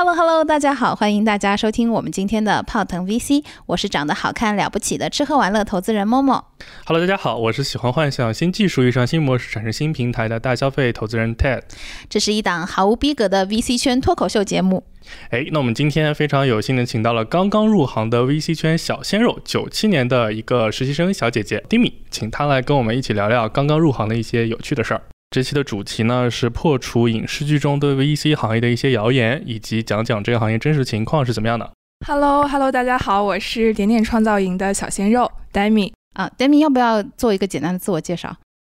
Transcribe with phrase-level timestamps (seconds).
[0.00, 6.42] Hello Hello，大家好，欢迎大家收听我们今天的泡腾 VC，我是长得好看了不起的吃喝玩乐投资人 Momo。
[6.86, 11.60] Hello，大家好，我是喜欢幻想新技术遇上新模式产生新平台的大消费投资人 Ted。
[12.08, 14.82] 这是一档毫无逼格的 VC 圈脱口秀节目。
[15.28, 25.02] 哎，那我们今天非常有幸的请到了刚刚入行的 VC 圈小鲜肉，九七年的一个实习生小姐姐 Dimi，请她来跟我们一起聊聊刚刚入行的一些有趣的事儿。
[25.30, 31.70] 这期的主题呢是破除影视剧中对 VC 行业的一些谣言，以及讲讲这个行业真实情况是怎么样的。
[32.04, 38.36] Hello，Hello，大家好，我是点点创造营的小鲜肉 Demi 啊，Demi 要不要做一个简单的自我介绍？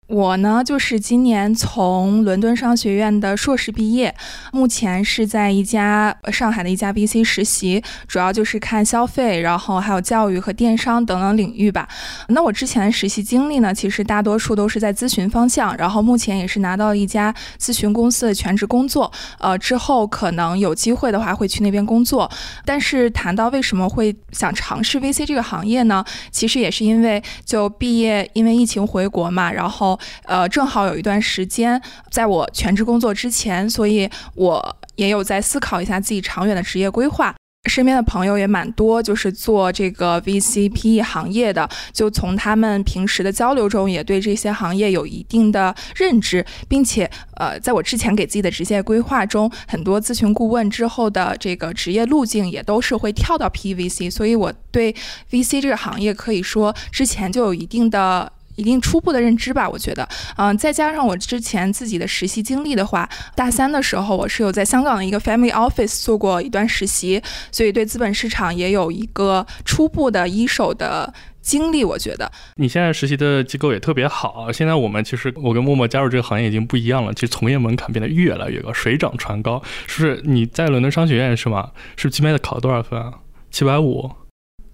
[0.08, 4.14] 我呢，就是今年从伦敦商学院的硕士毕业，
[4.53, 11.89] 目前是在一家上海的一家 VC 实习，主要就是看消费，然后还有教育和电商等等领域吧。
[12.28, 19.11] 那我之前的实习经历呢，其实大多数都是在咨询方向，然后目前也是拿到一家咨询公司的全职工作。
[19.39, 22.30] 呃，之后可能有机会的话会去那边工作。
[22.67, 26.05] 但是谈到为什么会想尝试 VC 这个行业呢？
[26.30, 29.98] 其实也是因为就毕业，因为疫情回国嘛，然后。
[30.25, 37.34] 呃，正好有一段时间，在我全职工作之前，所以我也有在思考一下自己长远的职业规划。
[37.70, 54.92] 身边的朋友也蛮多，就是做这个 VC PE 行业的，就从他们平时的交流中，也对这些行业有一定的认知，并且，呃，在我之前给自己的职业规划中，很多咨询顾问之后的这个职业路径也都是会跳到 PE VC，所以我对
[55.30, 58.33] VC 这个行业可以说之前就有一定的。
[58.56, 71.83] 一定初步的认知吧，我觉得，嗯，再加上我之前自己的实习经历的话，大三的时候我是有在香港的一个 family office 做过一段实习，所以对资本市场也有一个初步的一手的经历。
[71.83, 74.52] 我觉得你现在实习的机构也特别好。
[74.52, 79.63] 现在我们其实我跟默默加入这个行业已经不一样了，其实从业门槛变得越来越高，水涨船高。
[79.86, 81.70] 是不是你在伦敦商学院是吗？
[81.96, 83.14] 是不是 GMAT 考了多少分啊？
[83.51, 84.11] 七百五。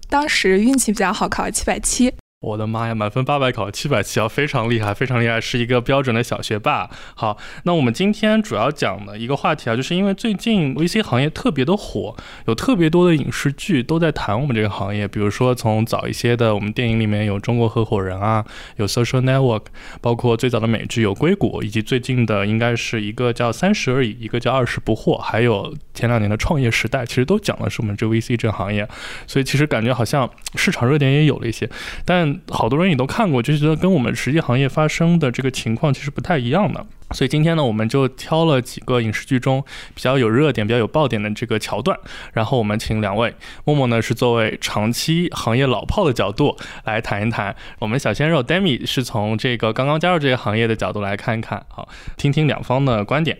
[0.09, 2.11] 当时运气比较好，考了七百七。
[2.41, 6.89] 我的妈呀，满分八百考七百七啊，非常厉害，非常厉害，是一个标准的小学霸。
[7.13, 15.05] 好，那我们今天主要讲的一个话题啊，就是因为最近 VC 行业特别的火，有特别多的影视剧都在谈我们这个行业。
[15.05, 18.45] 比如说从早一些的，我们电影里面有《中国合伙人》啊，
[18.77, 19.59] 有《Social Network》，
[19.99, 28.87] 包括最早的美剧有《硅谷》，以及最近的应该是一个叫《三十而已》，一个叫《二十不惑》，还有前两年的《创业时代》，其实都讲的是我们这 VC 这个行业。
[29.27, 31.69] 所以其实感觉好像市场热点也有了一些，
[32.05, 36.85] 但好多人也都看过，就觉得跟我们实际行业发生的这个情况其实不太一样的。
[37.11, 39.63] 所以今天呢，我们就挑了几个影视剧中
[39.95, 41.97] 比较有热点、比较有爆点的这个桥段，
[42.33, 43.33] 然后我们请两位
[43.65, 46.55] 默默呢是作为长期行业老炮的角度
[46.85, 51.87] 来谈一谈，我们小鲜肉 Demi 是从这个刚刚加入这个行业的角度来看一看，好，
[52.17, 53.37] 听听两方的观点。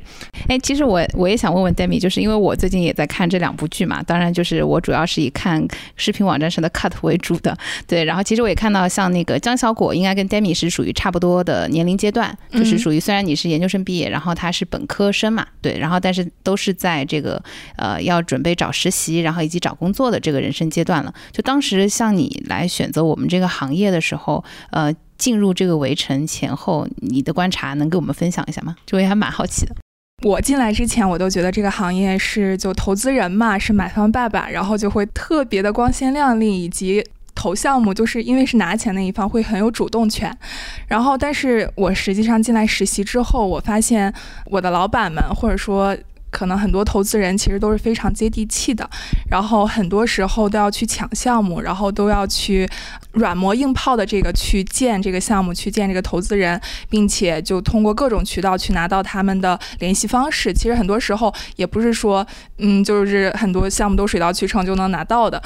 [0.47, 5.66] 哎，其实我我也想问问 Demi，就是因为我最近也在看这两部剧嘛，当然就是我主要是以看
[5.96, 7.56] 视频网站上的 cut 为主的，
[7.88, 17.43] 对，然后其实我也看到像那个江小果，应该跟 Demi 是属于差不多的年龄阶段，就是属于虽然你是研究生毕业，然后他是本科生嘛，对，然后但是都是在这个
[17.75, 21.13] 呃要准备找实习，然后以及找工作的这个人生阶段了。
[21.31, 28.75] 就当时像你来选择我们这个行业的时候，呃，进入这个围城前后，你的观察能给我们分享一下吗？
[28.85, 29.75] 就我也还蛮好奇的。
[30.23, 37.03] 我进来之前，我都觉得这个行业是就投资人嘛，是买方爸爸，然后就会特别的光鲜亮丽，以及。
[37.39, 40.38] 投项目就是因为是拿钱那一方会很有主动权，
[40.89, 44.13] 然后，但是我实际上进来实习之后，我发现
[44.47, 45.95] 我的老板们或者说
[46.29, 48.88] 可能很多投资人其实都是非常接地气的，
[49.31, 52.69] 然后很多时候都要去抢项目，然后都要去
[53.13, 56.59] 软磨硬泡的这个去见这个项目，去见这个投资人，
[56.89, 60.53] 并且就通过各种渠道去拿到他们的联系方式。
[60.53, 62.27] 其实很多时候也不是说，
[62.57, 65.41] 嗯，就是很多项目都水到渠成就能拿到的。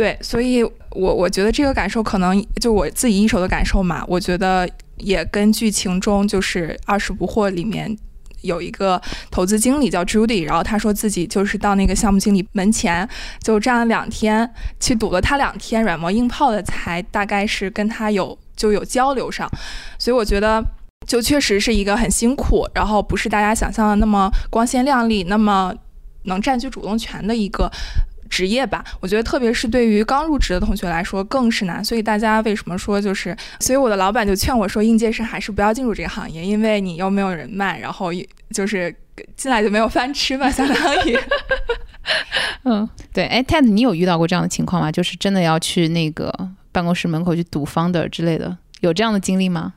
[0.00, 4.02] 对，所以，我我觉得这个感受可能就我自己一手的感受嘛。
[4.08, 4.66] 我觉得
[4.96, 7.94] 也跟剧情中就是《二十不惑》里面
[8.40, 8.98] 有一个
[9.30, 13.06] 投资经理叫 Judy，然后他说自己就是到那个项目经理门前
[13.42, 14.50] 就站了两天，
[14.80, 19.46] 去堵了他两天，软磨硬泡的才大概是跟他有就有交流上。
[19.98, 20.64] 所以我觉得
[21.06, 25.74] 就确实是一个很辛苦，然后不是大家想象的那么光鲜亮丽，那么
[26.22, 27.70] 能占据主动权的一个。
[28.30, 28.82] 职业吧。
[29.00, 31.84] 我觉得特别是对于刚入职的同学来说更是难。
[31.84, 38.10] 所以大家为什么说就是，所以我的老板就劝我说，应届生还是不要进入这个行业，因为你又没有人脉，然后
[38.54, 38.94] 就是
[39.36, 41.18] 进来就没有饭吃嘛，相当于。
[42.64, 44.90] 嗯，对，哎，Ted，你有遇到过这样的情况吗？
[44.90, 46.32] 就是真的要去那个
[46.72, 49.74] 办公室门口去堵 founder 之类的，有这样的经历吗？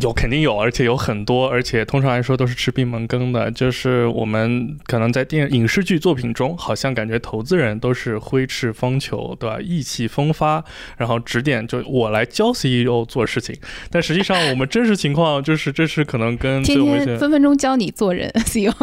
[0.00, 3.50] 有肯定有，而且有很多，而且通常来说都是吃闭门羹的。
[3.50, 9.58] 就是我们可能在电影视剧作品中，好像感觉投资人都是挥斥方遒，对吧？
[9.60, 10.64] 意气风发，
[10.96, 13.54] 然后指点就我来教 CEO 做事情。
[13.90, 18.72] 但实际上我们真实情况就是，这是可能跟天天分分钟教你做人 CEO。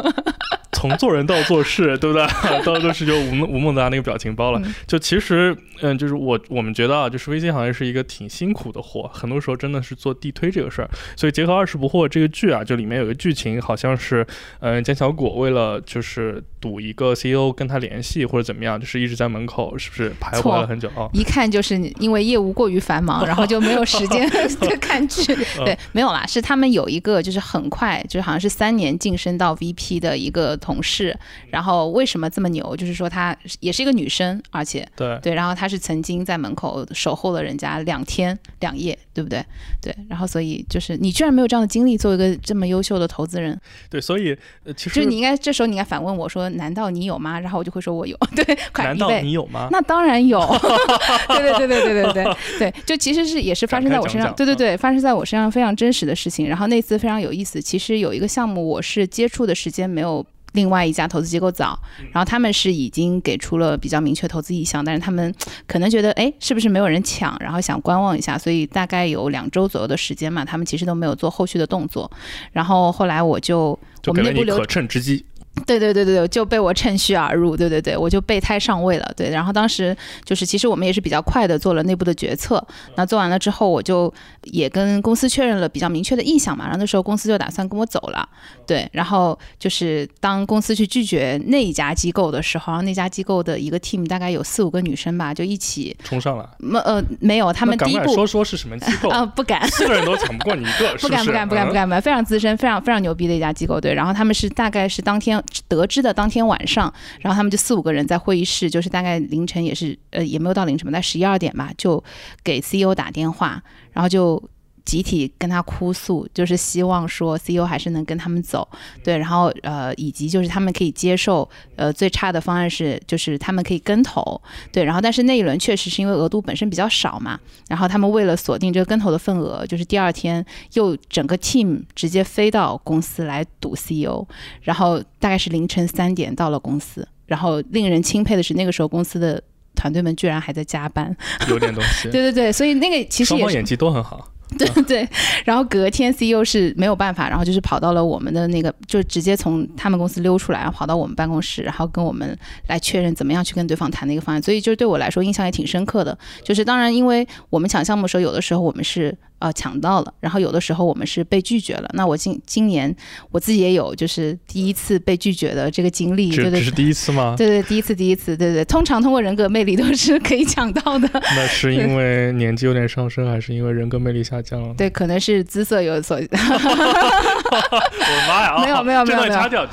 [0.74, 2.26] 从做人到做事，对不对？
[2.66, 4.60] 到都是就吴孟吴孟达那个表情包了。
[4.88, 10.90] 就其实，嗯，就是我我们觉得啊，就是微信行业是一个挺辛苦的活，很多时候真的是做地推这个事儿。
[11.16, 14.26] 所以结合《二十不惑》这个剧啊，就里面有个剧情，好像是，
[14.60, 21.10] 嗯，江小果为了就是赌一个 CEO 跟他联系或者怎么样，就是一直在门口，是不是徘徊了很久啊？
[21.14, 24.30] 一看就是因为业务过于繁忙，然后就没有时间
[24.80, 25.36] 看剧。
[25.66, 30.52] 对，没有啦，是他们有一个就是很快，就是好像是三年晋升到 VP 的一个。
[30.62, 31.18] 同事，
[31.50, 32.76] 然后为什么这么牛？
[32.76, 39.44] 就是说她也是一个女生，而且对对，然后她是曾经在门口守候了人家两天两夜，对不对？
[39.82, 44.36] 对，然后所以就是你居然没有这样的经历，作为一个这么优秀的投资人，对，所以
[44.76, 48.18] 其实就你应该这时候你应该反问我说：“难道你有吗？”然后我就会说：“我有。
[48.36, 49.68] ”对，难道你有吗？
[49.72, 50.40] 那当然有。
[51.30, 56.48] 对对对对对对对对，就其实是也是发生在我身上，对对对，发生在我身上非常真实的事情。
[56.48, 60.26] 然后那次非常有意思，其实有一个项目我是接触的时间没有。
[60.54, 61.80] 另外一家投资机构早，
[62.12, 65.34] 然后他们是已经给出了比较明确投资意向，但是他们
[65.68, 72.10] 可能觉得，哎，是不是没有人抢，然后想观望一下，所以大概有两周左右的时间嘛，他们其实都没有做后续的动作。
[72.52, 73.78] 然后后来我就
[74.08, 75.26] 我们内部流可乘之机。
[75.66, 79.30] 对对对对对，就被我趁虚而入，对对对，我就备胎上位了，对。
[79.30, 82.66] 然后当时就是，其实我们也是比较快的做了内部的决策。
[82.96, 84.12] 那做完了之后，我就
[84.46, 86.64] 也跟公司确认了比较明确的意向嘛。
[86.64, 88.28] 然后那时候公司就打算跟我走了，
[88.66, 88.90] 对。
[88.94, 96.50] 然后就是当公司去拒绝那一家机构的时候，那家机构的一个 team 大概有四五个女生吧，就一起冲上了。
[96.60, 99.26] 没呃没有，他们第一步说说是什么机构 啊？
[99.26, 103.94] 不敢，四个人都抢不过你一个， 不敢不敢不敢不敢不敢，非常资深、非常非常牛逼的一家机构，对。
[103.94, 105.41] 然后他们是大概是当天。
[105.68, 112.04] 得知的当天晚上，然后他们就四五个人在会议室，就是大概凌晨也是，呃，也没有到凌晨吧，在十一二点吧，就
[112.44, 113.62] 给 CEO 打电话，
[113.94, 114.42] 然后就。
[114.84, 118.68] 集体跟他哭诉，就是希望说 CEO 还是能跟他们走，
[119.04, 124.42] 对，然后呃，以及就是他们可以接受，呃，最差的方案是就是他们可以跟投，
[124.72, 127.40] 对，然后但是那一轮确实是因为额度本身比较少嘛，
[127.70, 130.44] 然后他们为了锁定这个跟投的份额，就是第二天
[130.74, 134.26] 又整个 team 直接飞到公司来堵 CEO，
[134.62, 139.42] 然后大概是凌晨三点到了公司，然后令人钦佩的是那个时候公司的
[139.76, 141.16] 团队们居然还在加班，
[141.50, 144.31] 有点东西， 对对对，所以那个其实双方演技都很好。
[144.60, 145.10] 对对，
[145.46, 152.38] 然后隔天 CEO 是没有办法，然后就是跑到了我们的那个，就直接从他们公司溜出来，然后跑到我们办公室，然后跟我们
[152.68, 154.42] 来确认怎么样去跟对方谈那个方案。
[154.42, 156.18] 所以就是对我来说印象也挺深刻的。
[156.44, 159.18] 就是当然，因为我们抢项目的时候，有的时候我们是。
[159.42, 161.90] 呃，抢到了，然后有的时候我们是被拒绝了。
[161.94, 162.96] 那我今今年
[163.32, 166.30] 我自己也有，就是第一次被拒绝的这个经历。
[166.30, 167.34] 这这是第一次吗？
[167.36, 168.64] 对对，第一次，第一次，对对。
[168.66, 171.10] 通常通过人格魅力都是可以抢到的。
[171.36, 174.76] 那是因为年纪有点上升，还是因为人格魅力下降了？
[174.76, 176.18] 对，可能是姿色有所。
[176.22, 178.62] 我的妈呀！
[178.64, 179.34] 没有没有没有没有。
[179.34, 179.66] 掐掉。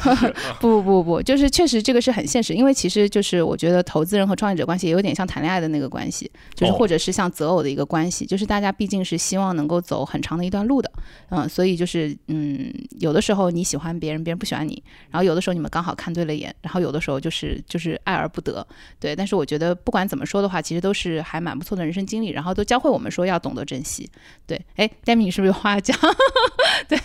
[0.60, 10.38] 不不不不，就是确实这个是很现实，因为其实就是我觉得投资人和创业者关系也有点像谈恋爱的那个关系，就是或者是像择偶的一个关系，就是大家毕竟是希望能够走很长。
[10.38, 10.88] 的一段路的，
[11.30, 18.64] 嗯，所以就是嗯，有的时候你喜欢别人，别人不喜欢你，然后有的时候你们刚好看对了眼，然后有的时候就是就是爱而不得，
[19.00, 19.16] 对。
[19.16, 24.08] 但是我觉得不管怎么说的话，其实都是还蛮不错的人生经历，然后都教会我们说要懂得珍惜。
[24.46, 25.98] 对，哎，Demi，你是不是有话讲？
[26.86, 26.98] 对，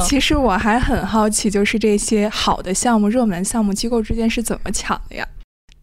[0.00, 5.28] 其实我还很好奇，就是这些好的项目、热门项目，机构之间是怎么抢的呀？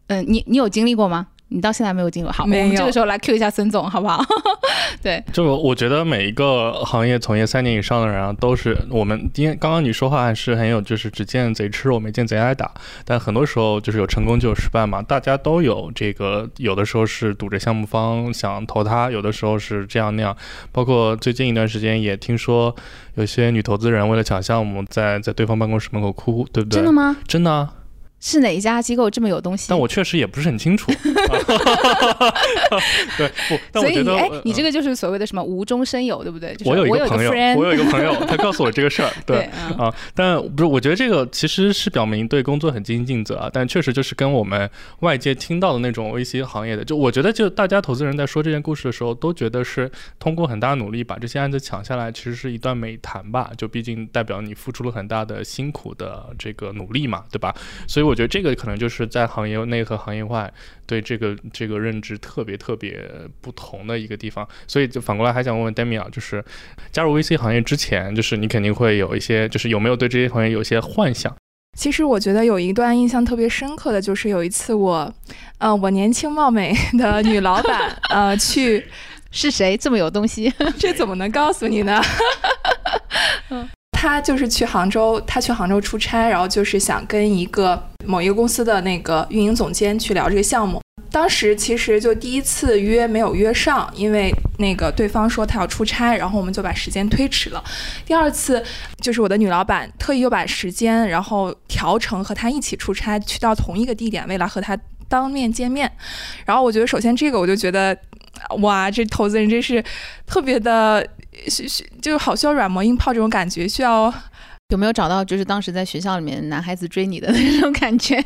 [0.07, 1.27] 嗯，你你有经历过吗？
[1.49, 4.23] 你到现在没有进入好，我们这个时候来 Q 一下孙总，好不好？
[5.01, 12.71] 对，就我觉得每一个行业从业三年以上的人啊，都是我们因为刚刚你说话还是很有，就是只见贼吃肉，没见贼挨打。
[13.03, 20.35] 但很多时候就是有成功就有失败嘛，大家都有这个，有的时候是堵着项目方想投他，有的时候是这样那样。
[20.71, 22.75] 包括最近一段时间也听说
[23.15, 26.75] 有些女投资人为了抢项目，在在对方办公室门口哭，对不对？
[26.75, 27.17] 真的吗？
[27.27, 27.69] 真的。
[28.19, 29.67] 是哪一家机构这么有东西？
[29.69, 30.91] 但我确实也不是很清楚。
[33.17, 36.55] 对，不，但我觉得，哎，你这个就是所谓的什么无中生有，对不对？
[36.65, 39.43] 我有一个朋友，我有一个朋友，他告诉我这个事儿， 对
[39.77, 57.55] 啊，但不是，我觉得这个其实是表明对工作很尽心尽责啊，但确实就是跟我们外界听到的那种 VC 行业的，就我觉得就大家投资人在说这件故事的时候，都觉得是通过很大努力把这些案子抢下来，其实是一段美谈吧，就毕竟代表你付出了很大的辛苦的这个努力嘛，对吧？
[57.87, 60.51] 所以我觉得这个可能就是在行业内和行业外
[60.85, 62.99] 对这个这个认知特别特别
[63.41, 64.47] 不同的一个地方。
[64.67, 66.43] 所以就反过来还想问问 Demi 啊，就是
[66.91, 71.33] 加入 VC 行业之前，就是你肯定会有一些，就是有没有对这些行业有一些幻想？
[71.77, 75.13] 其实我觉得有一段印象特别深刻的就是有一次我，
[75.59, 78.85] 呃，我年轻貌美的女老板，呃，去
[79.31, 80.51] 是谁这么有东西？
[80.77, 82.01] 这怎么能告诉你呢？
[84.01, 90.79] 他就是去杭州，他去杭州出差，然后就是想跟一个某一个公司的那个运营总监去聊这个项目。
[91.11, 97.61] 当时其实就第一次约没有约上，因为那个对方说他要出差，然后我们就把时间推迟了。
[98.05, 98.63] 第二次
[99.01, 104.77] 就是我的女老板特意又把时间然后调成和他一起出差，去到同一个地点，为了和他
[105.09, 105.91] 当面见面。
[106.45, 107.97] 然后我觉得首先这个我就觉得，
[108.61, 109.83] 哇，这投资人真是
[110.25, 111.05] 特别的。
[111.47, 114.13] 需需就好需要软磨硬泡这种感觉，需要
[114.69, 118.23] 有没有找到就是当时在学校里面男孩子追你的 那种感觉？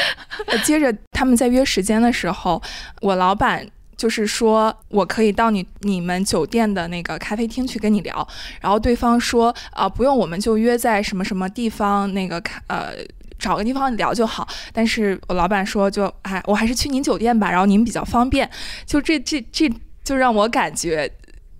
[0.64, 2.62] 接着他们在约时间的时候，
[3.00, 8.28] 我老板就是说我可以到你你们酒店的那个咖啡厅去跟你聊，
[8.60, 12.92] 然后对方说啊不用，我们就约在什么什么地方那个咖呃
[13.38, 14.46] 找个地方聊就好。
[14.72, 18.48] 但是我老板说就哎我还是去您酒店吧，然后您比较方便。
[18.86, 19.68] 就这这这
[20.04, 21.10] 就让我感觉。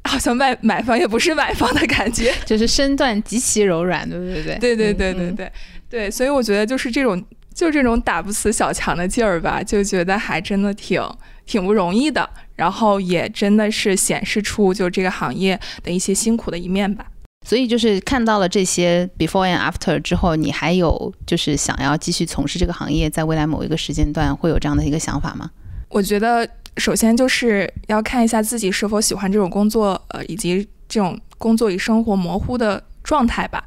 [0.09, 4.59] 好像卖买房也不是买房的感觉， 就是身段极其柔软，对不对？
[4.59, 5.53] 对对对对对
[5.89, 6.11] 对。
[6.11, 7.23] 所以我觉得就是这种，
[7.55, 11.01] 就这种打不死小强的劲儿吧，就觉得还真的挺
[11.47, 12.29] 挺不容易的。
[12.57, 17.07] 然后也真的是显示出就这个行业的一些辛苦的一面吧。
[17.47, 25.51] 所以就是看到了这些 before and after 之后，你还有就是想要继续从事这个行业，在未来某一个时间段会有这样的一个想法吗？
[25.91, 26.49] 我觉得。
[26.79, 33.65] 首先就是要看一下自己是否喜欢这种工作，呃，以及这种工作与生活模糊的状态吧。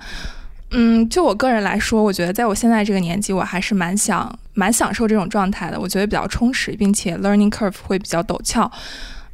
[0.71, 5.77] 嗯，就我个人来说，我觉得在我现在这个年纪，我还是蛮想、蛮享受这种状态的。
[5.77, 8.71] 我觉得比较充实，并且 learning curve 会比较陡峭，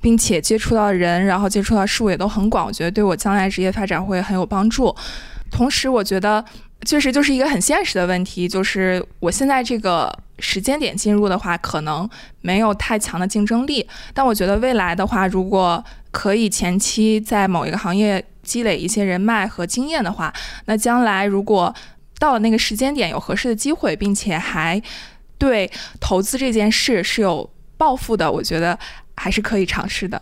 [0.01, 2.65] 并且接触到人，然后接触到事物也都很广。
[2.65, 4.95] 我觉得对我将来职业发展会很有帮助。
[5.51, 6.43] 同时，我觉得
[6.85, 10.13] 确实就是一个很现实的问题，就是我现在这个。
[10.39, 12.07] 时间点进入的话，可能
[12.41, 13.83] 没有太强的竞争力。
[14.13, 20.31] 但我觉得未来的话，如果可以前期在某一个行业积累一些人脉和经验的话，
[20.65, 21.73] 那将来如果
[22.19, 24.79] 到了那个时间点有合适的机会，并且还
[25.39, 25.67] 对
[25.99, 28.77] 投资这件事是有抱负的，我觉得
[29.15, 30.21] 还是可以尝试的。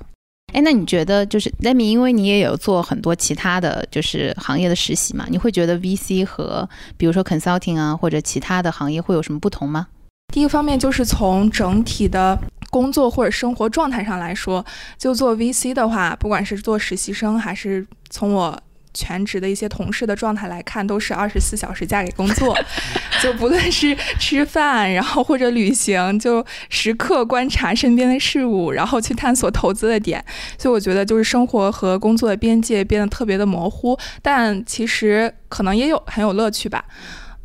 [0.56, 5.26] 哎，那你觉得就是 Lemmy，因为你也有做很多其他的就是行业的实习嘛？
[5.30, 9.88] 你会觉得 VC 和比如说 consulting 啊或者其他的行业会有什么不同吗？
[10.34, 14.66] 第一个方面就是从整体的工作或者生活状态上来说，
[14.98, 18.58] 就做 VC 的话，不管是做实习生，还是从我
[18.96, 22.58] 全职的一些同事的状态来看，都是二十四小时嫁给工作，
[23.22, 30.24] 就不论是吃饭，然后或者旅行，就时刻观察身边的事物，然后去探索投资的点。
[30.58, 36.84] 所以我觉得就是生活和工作的边界变得特别的模糊，但其实可能也有很有乐趣吧。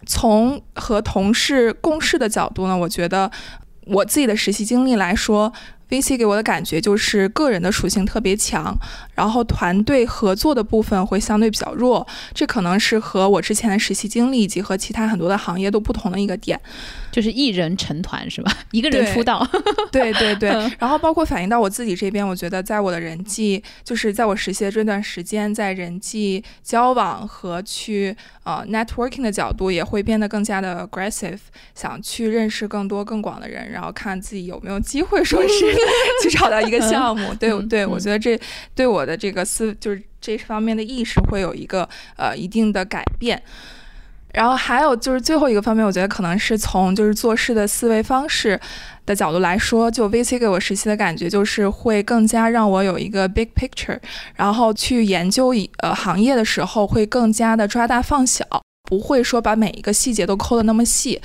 [0.06, 3.30] 从和同事共事的角度呢，我觉得
[3.86, 5.52] 我自己的实习经历来说。
[5.90, 8.72] VC 给我的感觉就是个人的属性特别强，
[9.20, 16.58] 然后团队合作的部分会相对比较弱，这可能是和我之前的实习经历以及和其他很多的行业都不同的一个点，
[17.12, 18.50] 就是一人成团是吧？
[18.72, 19.46] 一个人出道，
[19.92, 20.48] 对对对。
[20.78, 31.40] 然后包括反映到我自己这边，我觉得在我的人际，就是在我实习的这段时间，在人际交往和去呃 networking 的角度，也会变得更加的 aggressive，
[31.74, 35.76] 想去认识更多更广的人，然后看自己有没有机会说是。
[36.22, 38.38] 去找到一个项目，对对，我觉得这
[38.74, 43.42] 对我的这个思就是这方面的意识会有一个呃一定的改变。
[44.32, 48.58] 然后还有就是最后一个方面，我觉得可能是从就是做事的思维方式
[49.04, 53.98] 的角度来说，就 VC 给我实习的感觉就是会更加让我有一个 big picture，
[54.36, 58.46] 然后去研究一呃行业的时候会更加的抓大放小。
[58.90, 61.18] 不会说把每一个细节都抠的那么细。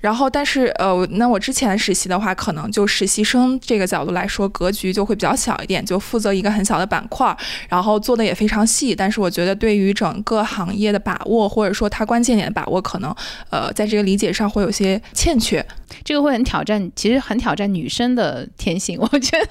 [0.00, 7.36] 然后，但是呃，那我之前实习的话，可能就实习生这个角度来说，格局就会比较小一点，就负责一个很小的板块，
[7.68, 8.94] 然后做的也非常细。
[8.94, 13.12] 但是我觉得对于整个行业的把握，或者说它关键点的把握，可能
[13.50, 15.66] 呃在这个理解上会有些欠缺。
[16.04, 18.96] 这个会很挑战，其实很挑战女生的天性。
[19.00, 19.48] 我觉得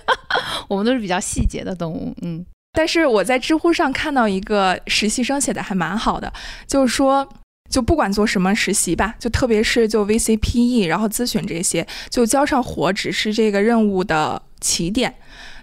[0.69, 2.45] 我们都是比较细节的动物，嗯。
[2.71, 6.31] 但是我在知乎上看到一个实习生写的还蛮好的，
[6.65, 7.27] 就是说。
[7.69, 15.13] 就不管做什么实习吧，就特别是就 VCPE，然后咨询这些，就交上活只是这个任务的起点。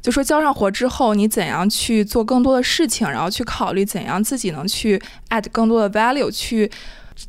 [0.02, 6.70] 就说交上活之后，你怎样去做更多的事情，然后去考虑怎样自己能去 add 更多的 value，去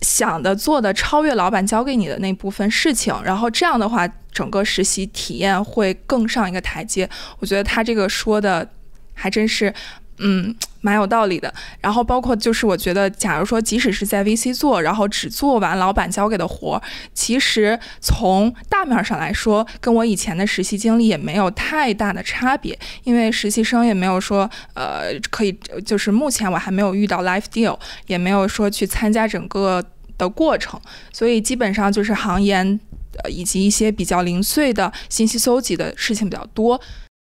[0.01, 7.09] 想的做的超越老板交给你的那部分事情，然后这样的话，整个实习体验会更上一个台阶。
[7.39, 8.69] 我觉得他这个说的
[9.13, 9.73] 还真是。
[10.17, 11.53] 嗯，蛮有道理的。
[11.81, 16.81] 然后包括就是，我觉得，假如说即使是在 VC 做，然后只做完老板交给的活，
[17.13, 22.77] 其实从大面上来说，跟我以前的实习经历也没有太大的差别。
[23.03, 25.51] 因为实习生也没有说，呃，可以，
[25.85, 29.83] 就是目前我还没有遇到 life deal，也没有说去参加整个
[30.17, 30.79] 的过程，
[31.11, 32.79] 所以基本上就是行研，
[33.23, 36.79] 呃，以及一些比较零碎的信息搜集的事情比较多。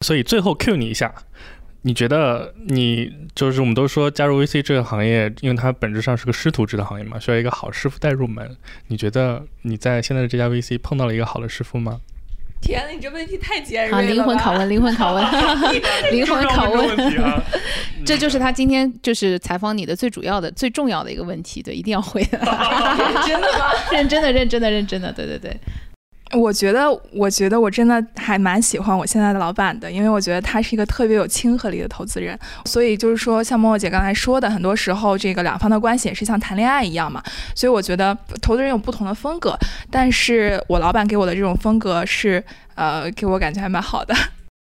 [0.06, 1.14] 所以最后 Q 你一下。
[1.88, 8.58] 你觉得你就是我们都说加入 VC 这个行业，因为它本质上是个师徒制的行业嘛，需要一个好师傅带入门。
[8.88, 12.02] 你觉得你在现在的这家 VC 碰到了一个好的师傅吗？
[12.60, 14.02] 天呐，你这问题太尖锐了！
[14.02, 15.24] 灵魂拷问，灵魂拷问，
[16.12, 17.44] 灵魂拷问。
[18.06, 22.40] 这就是他今天就是采访你的最主要的、最重要的一个问题，对，一定要回答。
[23.26, 23.72] 真的吗？
[23.94, 25.56] 认真的，认真的，认真的，对对对。
[26.34, 32.38] 我觉得，我觉得我真的还蛮喜欢我现在的老板的，因为我觉得他是一个特别有亲和力的投资人。
[32.66, 37.24] 所以就是说，像默默姐刚才说的，很多时候这个两方的关系也是像谈恋爱一样嘛。
[37.56, 39.58] 所以我觉得投资人有不同的风格，
[39.90, 42.44] 但是我老板给我的这种风格是，
[42.76, 44.14] 呃，给我感觉还蛮好的。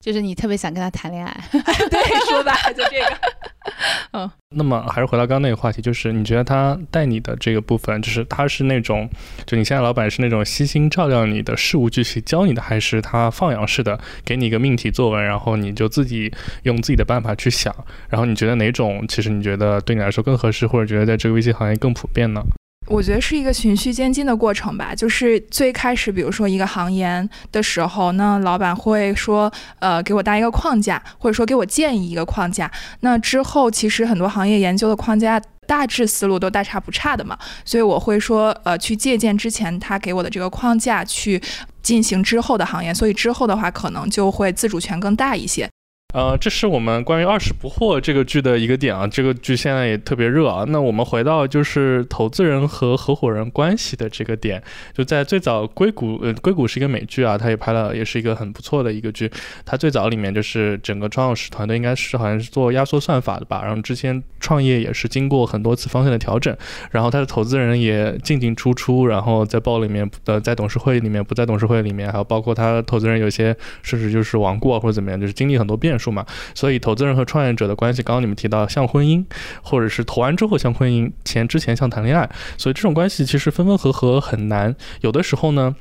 [0.07, 3.17] 就是你特别想跟他谈恋爱， 对，说吧，就这个。
[4.13, 9.09] 嗯，那么还是回到刚刚那个话题，就是你觉得他带你的这个部分，就是他是那种，
[9.45, 16.31] 就你现在老板是那种悉心照料你的事无巨细教你的，还是他放养式的给你一个命题作文，然后你就自己
[16.63, 17.75] 用自己的办法去想，
[18.07, 22.41] 然后你觉得哪种其实你觉得对你来说更合适，或者觉得在这个微信行业更普遍呢？
[22.89, 32.71] 我觉得是一个循序渐进的过程吧，就是最开始，比如说一个行研的时候，那老板会说，呃，给我搭一个框架，或者说给我建议一个框架。
[33.01, 41.41] 那之后，其实很多行业研究的框架大致思路都大差不差的嘛，所以我会说，呃，去借鉴之前他给我的这个框架去
[41.81, 45.69] 进行之后的行业，所以之后的话，可能就会自主权更大一些。
[46.13, 50.63] 呃，这是我们关于《二十不惑》这个剧的一个点啊，这个剧现在也特别热啊。
[50.69, 59.29] 那我们回到就是投资人和合伙人关系的这个点，就在最早硅谷，呃，硅谷是一个美剧啊，它也拍了，也是一个很不错的一个剧。
[59.65, 66.55] 它最早里面就是整个创始团队应该是好像是做压缩算法的吧，然后之前创业也是经过很多次方向的调整，
[66.89, 75.96] 然后他的投资人也进进出出，然后在报里面呃在董事会里面不在董事会里面，还有包括他投资人有些甚至就是亡故啊或者怎么样，就是经历很多变。
[75.97, 79.23] 数嘛，所以投资人和创业者的关系，刚刚你们提到像婚姻，
[79.61, 84.75] 或者是投完之后像婚姻，前之前像谈恋爱，所以这种关系其实分分合合很难。
[85.01, 85.75] 有的时候呢，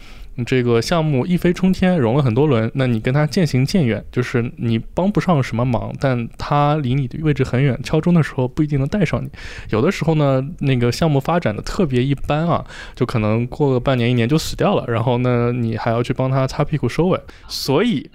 [0.45, 9.29] 这个项目一飞冲天，融了很多轮，那你跟他渐行渐远，就是你帮不上什么忙，但他离你的位置很远，敲钟的时候不一定能带上你。
[9.71, 18.11] 有的时候呢，那个项目发展的特别一般啊，就可能过个半年一年就死掉了，然后呢，你还要去帮他擦屁股收尾，所以。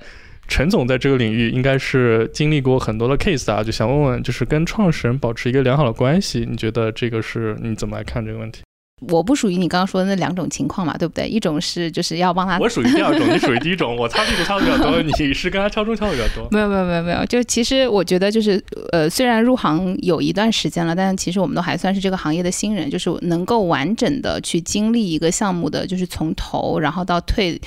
[0.51, 8.59] 陈总在这个领域应该是经历过很多的 case 啊，就想问问，就是跟创始人保持一个良好的关系，你觉得这个是你怎么来看这个问题？
[9.07, 11.25] 我不属于你刚刚说的那两种情况嘛，对不对？
[11.25, 16.45] 一种是就是要帮他， 我属于第二种，你属于第一种，我擦屁股擦的比较多，你是跟他敲钟敲的比较多。
[16.51, 18.61] 没有没有没有没有，就其实我觉得就是
[18.91, 27.59] 呃，虽然入行有一段时间了，但其实我们都还算是这个行业的新人，就是能够完整的去经历一个项目的，就是从头然后到退。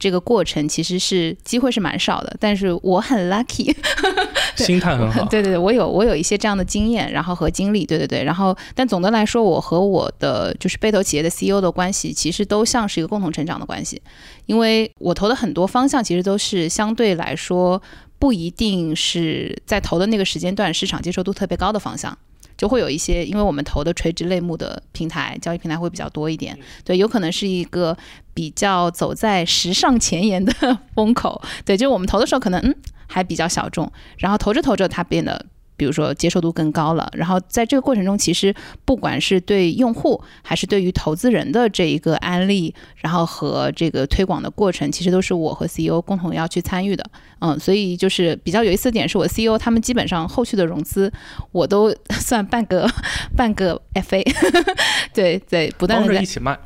[0.00, 3.72] 这个过程其实是机会是蛮少的，但是我很 lucky，
[4.56, 5.24] 心态很好。
[5.30, 8.24] 对对对，我有我有一些这样的经验，然后和经历，对对对。
[8.24, 14.00] 然后，但总的来说，我和我的就是被投企业的 CEO 的关系，其实都像是一个共同成长的关系，
[14.46, 17.80] 因为我投的很多方向，其实都是相对来说
[18.18, 22.16] 不一定是在投的那个时间段市场接受度特别高的方向。
[22.60, 27.96] 就会有一些，因为我们投的垂直类目的平台，交易平台会比较多一点，对，有可能是一个
[28.34, 30.52] 比较走在时尚前沿的
[30.94, 35.46] 风口，对，就是我们投的时候可能嗯还比较小众，然后投着投着它变得。
[35.80, 37.10] 比如说接受度更高了。
[37.14, 47.02] 然后在这个过程中，其实不管是对用户还是对于投资人的这一个安利，然后和这个推广的过程，其实都是我和 CEO 共同要去参与的。
[47.38, 51.10] 嗯，所以就是比较有意思的点是我 CEO 他们基本上后续的融资，
[51.50, 51.90] 我都
[52.20, 52.86] 算半个
[53.34, 54.22] 半个 FA，
[55.14, 56.58] 对对，不断的在一起卖。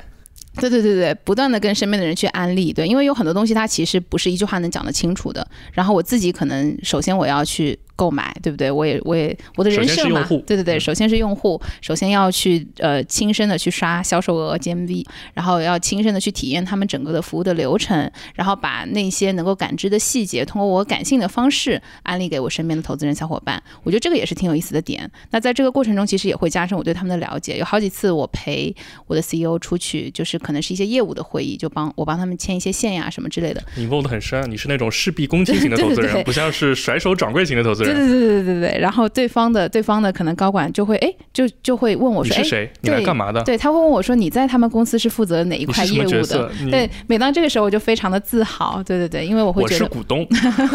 [0.61, 5.46] 对对对对，不断的跟身边的人去安利，对，因为有很多东西它其实不是一句话能讲得清楚的。
[5.72, 7.79] 然后我自己可能首先我要去。
[7.97, 8.71] 购买对不对？
[8.71, 23.63] 我也我也我的人设嘛，对对对，首先是用户，首先要去呃亲身的去刷销售额 GMV，然后要亲身的去体验他们整个的服务的流程，然后把那些能够感知的细节，通过我感性的方式安利给我身边的投资人小伙伴。
[23.83, 25.11] 我觉得这个也是挺有意思的点。
[25.31, 27.59] 那在这个过程中，其实也会加深我对他们的了解。
[27.59, 28.75] 有好几次我陪
[29.07, 33.63] 我的 CEO 出去，就是可能是一些业务的会议，就帮我帮他们牵一些线呀什么之类的。
[33.77, 37.84] 你问的很深，你是那种事必躬亲型的投资人， 不像是甩手掌柜型的投资人。
[37.85, 42.70] 对对对对对对，然后对方的对方的可能高管就会哎，就就会问我说：“你是谁？
[42.81, 48.83] 你来干嘛的？”对，他会问我说：“你在他们公司是负责哪一块业务的？”对，每当这个时候我就非常的自豪。
[48.85, 50.27] 对对对，因为我会觉得我是股东。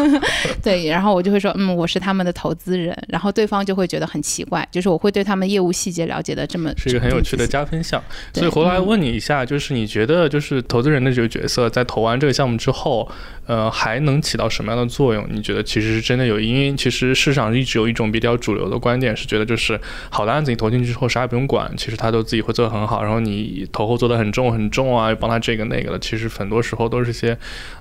[0.62, 8.02] 对，然后我就会说：“嗯，我是他们的投资人。”然后对方就会觉得很奇怪，就是我会对他们业务细节了解的这么是一个很有趣的加分项。
[8.34, 13.08] 所以回来问你一下，就是你觉得就是投资人的这个角色在投完这个项目之后，
[13.50, 15.26] 呃，还能起到什么样的作用？
[15.28, 17.80] 你觉得其实是真的有，因为其实市场一直。
[17.80, 23.02] 有一种比较主流的观点是觉得，就是好的案子你投进去之后啥也不用管，其实他都自己会做得很好。
[23.02, 27.34] 然后你投后做得很重很重啊，又帮他这个那个的，其实很多时候都是些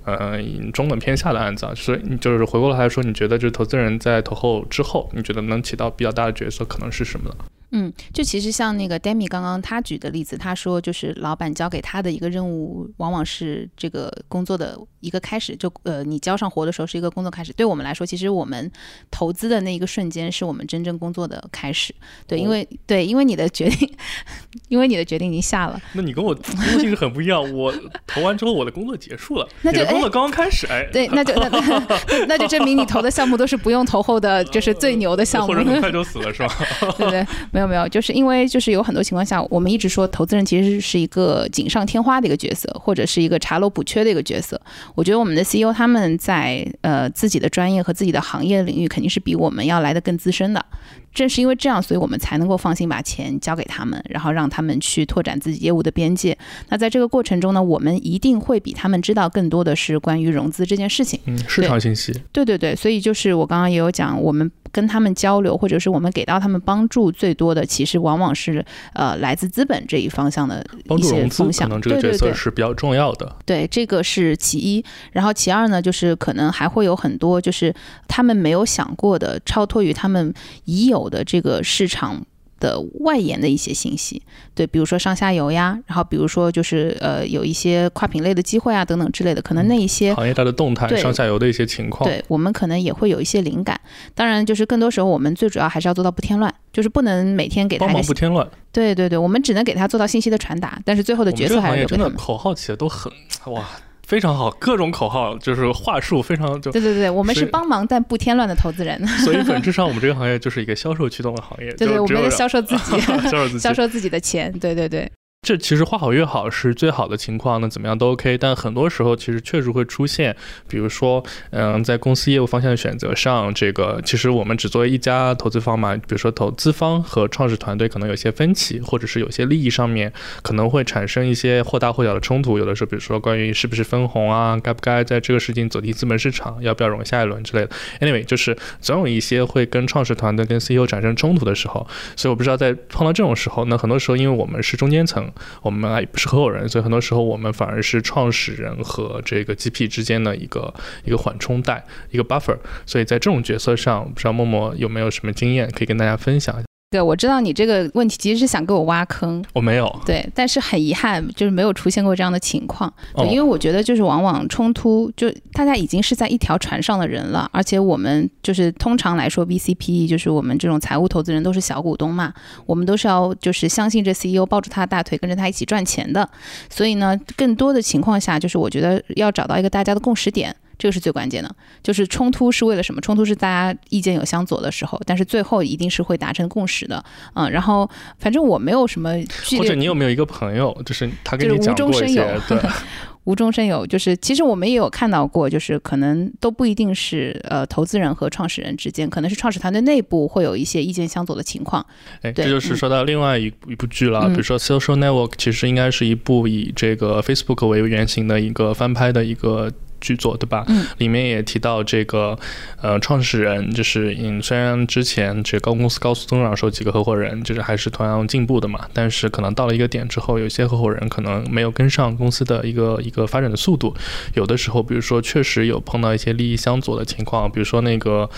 [0.05, 1.73] 呃中等偏下的案子啊。
[1.75, 7.35] 所以你就是回过来说，你觉得就是投资人在投后之后，你觉得能起到比较大的角色可能是什么呢？
[7.71, 15.55] 嗯，就其实像那个 Demi 刚刚他举的例子，他说就是老板交给他的一个任务，往往是这个工作的一个开始。
[15.55, 17.53] 就呃，你交上活的时候是一个工作开始。
[17.53, 18.71] 对我们来说，其实我们
[19.11, 21.93] 投资的那一个瞬间是我们真正工作的开始。
[22.25, 23.87] 对，因为对，因为你的决定，
[24.67, 25.79] 因为你的决定已经下了。
[25.93, 27.71] 那你跟我工作性质很不一样，我
[28.07, 30.65] 投完之后我的工作结束了，那就工作刚刚开始。
[30.65, 36.55] 哎，对，那就那那就证明你投的项目都是不用投后的，就是最牛的项目， 或者很快就死了，是吧？
[36.97, 37.27] 对 对。
[37.59, 44.59] 没有没有，就是因为就是有很多情况下，我们一直说投资人其实是一个锦上添花的一个角色，或者是一个查漏补缺的一个角色。
[44.95, 50.65] 我觉得我们的 CEO 他们在呃自己的专业和自己的行业领域肯定是比我们要来的更资深的。
[51.13, 56.37] 正是因为这样，所以我们才能够放心把钱交给他们，然后让他们去拓展自己业务的边界。
[56.69, 61.19] 那在这个过程中呢，我们一定会比他们知道更多的是关于融资这件事情。
[61.25, 62.13] 嗯，市场信息。
[62.31, 64.49] 对对对，所以就是我刚刚也有讲，我们。
[64.71, 70.63] 跟他们交流，或者是我们给到他们帮助最多的，其实往往是呃来自资本这一方向的
[70.95, 71.67] 一些风向。
[71.67, 73.35] 可能这个角色是比较重要的。
[73.47, 74.85] 对，这个是其一。
[75.11, 77.73] 然后其二呢，就是可能还会有很多，就是
[78.07, 80.31] 他们没有想过的，超脱于他们
[80.65, 82.25] 已有的这个市场。
[82.59, 84.21] 的外延的一些信息，
[84.53, 93.79] 对，比如说上下游呀，然后比如说就是呃有一些跨品类的机会啊等等之类的，可能那一些行业它的动态、上下游的一些情况，对我们可能也会有一些灵感。
[94.13, 98.45] 当然，就是更多时候我们最主要还是要做到不添乱，就是不能每天给他帮忙不添乱。
[98.73, 102.13] 对对对，我们只能给他做到信息的传达，但是最后的决策还是留给他们。
[102.17, 103.09] 口号起的都很
[103.45, 103.65] 哇。
[104.09, 109.05] 非常好，各种口号就是话术非常就对对对，我们是帮忙但不添乱的投资人。
[109.23, 115.07] 所以本质上我们这个行业就是一个销售驱动的行业，对对，我们在销售自己， 销售自己， 销售自己的钱，对对对。
[115.41, 118.37] 这其实画好越好是最好的情况，那怎么样都 OK。
[118.37, 120.35] 但很多时候其实确实会出现，
[120.67, 130.11] 比如说，嗯，在公司业务方向的选择上，这个其实我们只作为一家投资方嘛，比如说投资方和创始团队可能有些分歧，或者是有些利益上面
[130.43, 132.59] 可能会产生一些或大或小的冲突。
[132.59, 137.71] 有的时候，比如说关于是不是分红啊，该不该在这个事情走进资本市场，要不要融下一轮之类的。
[138.01, 141.87] Anyway，就是总有一些会跟创始团队跟 CEO 产生冲突的时候。
[142.15, 145.27] 所以我不知道在碰到这种时候，那很多时候因为我们是中间层。
[145.61, 152.57] 我们啊也不是合伙人，所以很多时候我们反而是创始人和这个 GP 之间的一个一个缓冲带，一个 buffer。
[152.85, 156.68] 所以在这种角色上，不知道默默有没有什么经验可以跟大家分享？
[156.91, 159.87] 对，我知道你这个问题其实是想给我挖坑，我没有。
[160.07, 162.91] 对，但是很遗憾，就是没有出现过这样的情况。
[163.15, 172.33] 对，因为我觉得就是往往冲突，就大家已经是在一条船上的人了，而且我们就是通常来说，VCPE 就是我们这种财务投资人都是小股东嘛，
[172.65, 176.27] 我们都是要就是相信这 CEO 抱住他的大腿，跟着他一起赚钱的。
[176.71, 180.55] 所以呢，更多的情况下，就是我觉得要找到一个大家的共识点。
[180.79, 181.55] 这个是最关键的。
[181.83, 182.99] 就是冲突是为了什么？
[183.01, 187.03] 冲突是大家意见有相左的时候，但是最后一定是会达成共识的。
[187.35, 187.87] 嗯，然后
[188.17, 189.11] 反正我没有什么，
[189.57, 192.57] 或者你有没有一个朋友，就是他跟你讲过一些中生有，对，
[193.25, 201.85] 无中生有，就是其实我们也有看到过，就是可能都不一定是呃投资人和创始人之间，可能是创始团队内部会有一些意见相左的情况。
[202.21, 209.71] 哎，这就是说到另外一部一部剧了，嗯比如说《Social Network》，其实应该是一部以这个 Facebook 为原型的一个翻拍的一个。
[209.99, 210.63] 剧作对吧？
[210.67, 212.37] 嗯，里面也提到这个，
[212.81, 223.95] 呃，创始人就是嗯，虽然之前这高公司高速增长时候几个合伙人就是还是同样进步的嘛，但是可能到了一个点之后，有些合伙人可能没有跟上公司的一个一个发展的速度，
[224.33, 228.29] 有的时候，比如说确实有碰到一些利益相左的情况，比如说那个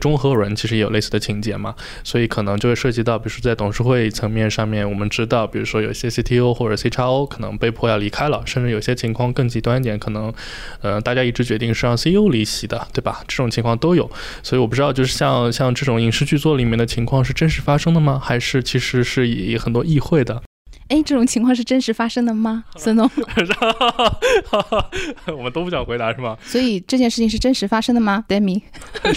[0.00, 10.32] 中合伙人其实也有类似的情节嘛，所以可能就会涉及到，比如说在董事会层面上面，我们知道，比如说有些 CTO 或者 CXO 可能被迫要离开了，甚至有些情况更极端一点，可能
[10.80, 13.22] 呃大家一致决定是让 CEO 离席的，对吧？
[13.26, 14.10] 这种情况都有，
[14.42, 18.20] 所以我不知道，就是像像这种影视剧作里面的情况是真实发生的吗？
[18.22, 20.42] 还是其实是以很多议会的？
[20.88, 23.10] 哎，这种情况是真实发生的吗，孙总？
[25.36, 26.36] 我们都不想回答是吗？
[26.46, 28.62] 所以这件事情是真实发生的吗，Demi？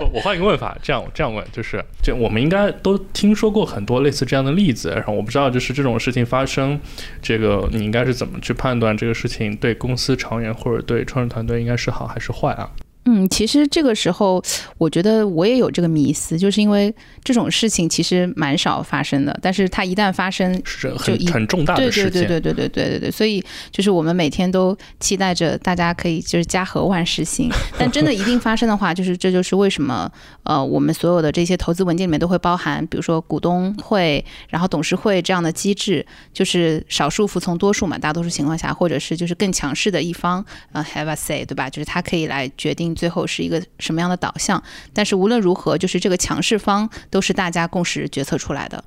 [0.00, 6.80] 我我换一个问法，这样这样问，就是这我们应该都听说过很多类似这样的例子，然后我不知道就是这种事情发生，
[7.22, 12.68] 这个你应该是怎么去判断这个事情对公司长远或者对创始团队应该是好还是坏啊？
[13.06, 14.42] 嗯，其实这个时候，
[14.76, 30.10] 我觉得我也有这个迷思，就是因为这种事情其实蛮少发生的，但是它一旦发生，是就一很很重大对的事件，对对对对对对对对，所以就是我们每天都期待着大家可以就是家和万事兴， 但真的一定发生的话，就是这就是为什么
[30.42, 41.70] 呃我们所有的这些投资文件里面都会包含，比如说股东会，然后董事会这样的机制，就是少数服从多数嘛，大多数情况下，或者是就是更强势的一方呃 have a say，对吧？
[41.70, 48.82] 就是他可以来决定最后是一个什么样的导向，但是无论如何，就是这个强势方都是大家共识决策出来的。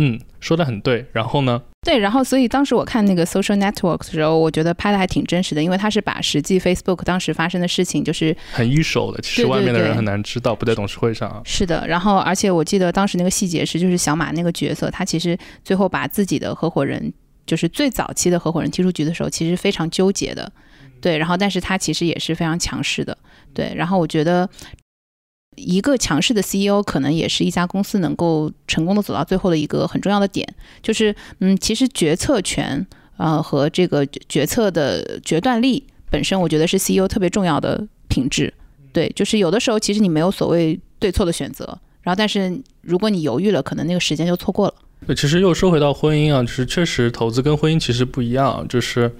[0.00, 1.04] 嗯，说的很对。
[1.12, 1.60] 然后呢？
[1.82, 11.42] 对，然后所以当时我看那个 Social Network 的时候，我觉得拍的还挺真实的，因为他是把实际 Facebook 当时发生的事情，就是很一手的，其实外面的人很难知道，不在董事会上啊。
[11.44, 17.12] 是的，然后而且我记得当时那个细节是，就是小马那个角色，他其实最后把自己的合伙人，
[17.44, 20.52] 就是最早期的合伙人踢出局的时候，其实非常纠结的，
[21.00, 23.16] 对，然后但是他其实也是非常强势的，
[23.54, 24.48] 对，然后我觉得。
[25.60, 30.46] 一个强势的 CEO 可能也是一家公司能够成功的走到最后的一个很重要的点，
[30.80, 38.54] 就是嗯，其实决策权呃和这个决策的决断力本身，我觉得是 CEO 特别重要的品质。
[38.92, 41.64] 对，就是有的时候其实你没有所谓对错的选择，
[42.02, 44.74] 然后但是如果你犹豫了，可能那个时间就错过了。
[45.06, 49.10] 对，其实又说回到婚姻啊，就是确实投资跟婚姻其实不一样，就是，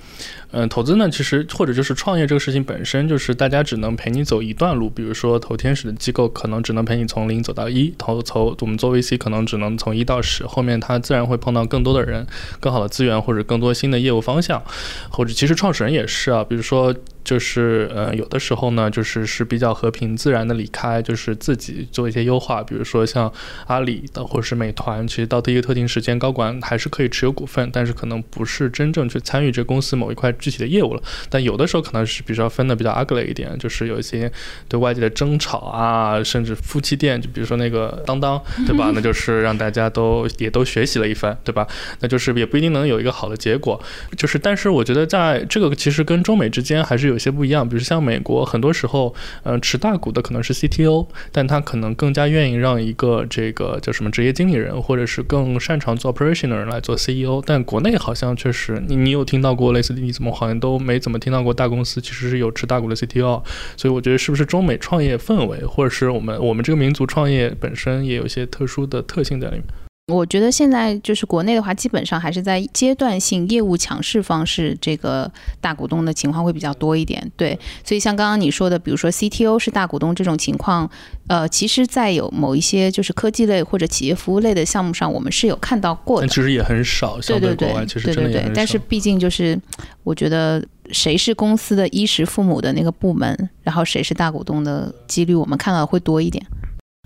[0.51, 12.27] 嗯、投资呢，其实或者就是创业这个事情本身，就是大家只能陪你走一段路，比如说投天使的机构可能只能陪你从零走到一，投投我们做 VC 可能只能从一到十，后面他自然会碰到更多的人、
[12.61, 14.63] 更好的资源或者更多新的业务方向，
[15.09, 16.95] 或者其实创始人也是啊，比如说。
[17.29, 23.31] 就是呃，有的时候呢，就是是比较和平自然的离开，就是自己做一些优化，比如说像
[23.67, 31.03] 阿里的或者是美团，其实到第一个特定时间，高管还是可以持有股份，但是可能不是真正去参与这公司某一块具体的业务了。
[31.29, 34.33] 但有的时候可能是比较分的比较 ugly 一点，就是有一些
[34.67, 38.91] 对外界的争吵啊，甚至夫妻店，就比如说那个当当，对吧？
[38.95, 41.69] 那就是让大家都也都学习了一番，对吧？
[42.01, 43.79] 那就是也不一定能有一个好的结果。
[44.17, 47.69] 就是，但是我觉得在这个其实跟中美之间还是有有些不一样。
[47.69, 57.43] 比如像美国，很多时候，嗯、持大股的可能是 CTO，但他可能更加愿意让一个这个叫什么职业经理人，或者是更擅长做 operation 的人来做 CEO。
[57.45, 60.31] 但国内好像确实，你你有听到过类似的例子吗？
[60.33, 63.43] 好像都没怎么听到过大公司其实是有持大股的 CTO。
[63.77, 69.65] 所以我觉得是不是中美创业氛围，或者是我们我们这个民族创业本身也有一些特殊的特性在里面。
[70.09, 77.31] 我觉得现在就是国内的话，基本上还是在阶段性业务强势方式这个大股东的情况会比较多一点。
[77.37, 80.91] 对，所以像刚刚你说的，比如说 CTO 是大股东这种情况，
[81.29, 86.27] 呃，其实，在有某一些就是科技类或者企业服务类的项目上，我们是有看到过的。
[86.27, 89.61] 但其实也很少，对相对对国外其实对对但是毕竟就是，
[90.05, 96.43] 我觉得谁是公司的衣食父母的那个部门，然后谁是大股东的几率，我们看到的会多一点。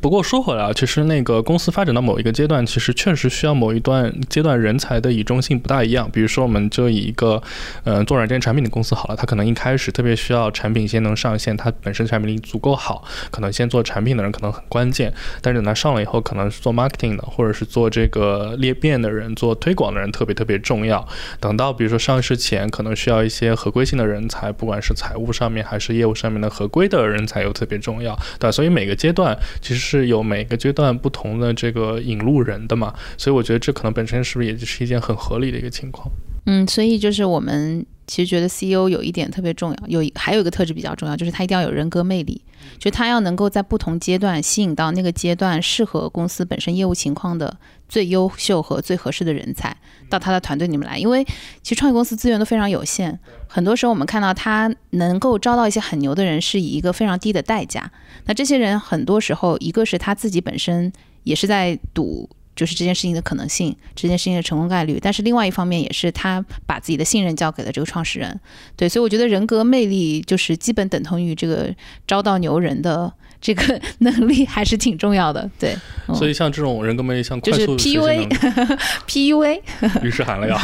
[0.02, 6.10] 不过说回来啊，其实那个公司发展到某一个阶段，其实确实需要某一段阶段人才的倚重性不大一样。
[6.12, 7.40] 比如说，我们就以一个
[7.84, 15.14] 呃做软件产品的公司好了，它可能一开始特别需要产品先能上线，它本身产品力足够好，可能先做产品的人可能很关键。
[15.40, 21.06] 但是等它上了以后，可能是做 marketing 的，或者是做这个裂变的人、做推广的人特别特别重要。
[21.38, 28.50] 等到比如说上市前，可能需要一些合规性的人才，不管是财务上面还是业务上面的合规的人才又特别重要，对吧？
[28.50, 29.91] 所以每个阶段其实。
[29.98, 36.10] 是有每个阶段不同的这个引路人的嘛，所以我觉得这可能本身是不是也就是一件很合理的一个情况。
[36.46, 42.42] 嗯，所以就是我们其实觉得 CEO 有一点特别重要，有还有一个特质比较重要，就是他一定要有人格魅力，
[42.78, 47.56] 就他要能够在不同阶段吸引到那个阶段适合公司本身业务情况的
[47.92, 49.76] 最优秀和最合适的人才
[50.08, 50.96] 到他的团队里面来。
[50.96, 51.22] 因为
[51.62, 57.92] 其实创业公司资源都非常有限，很多时候我们看到他能够招到一些很牛的人，是以一个非常低的代价。
[58.24, 60.90] 那这些人很多时候，一个是他自己本身
[61.24, 62.30] 也是在赌。
[62.54, 68.38] 就是这件事情的可能性，这件事情的成功概率，但是另外一方面也是他把自己的信任交给了这个创始人，
[68.76, 71.74] 对，所以我觉得人格魅力就是基本等同于这个
[72.06, 73.10] 招到牛人的。
[73.42, 75.76] 这个能力还是挺重要的，对。
[76.14, 79.60] 所以像这种人格魅力，像快速 PUA，PUA，
[80.02, 80.56] 于是喊了要。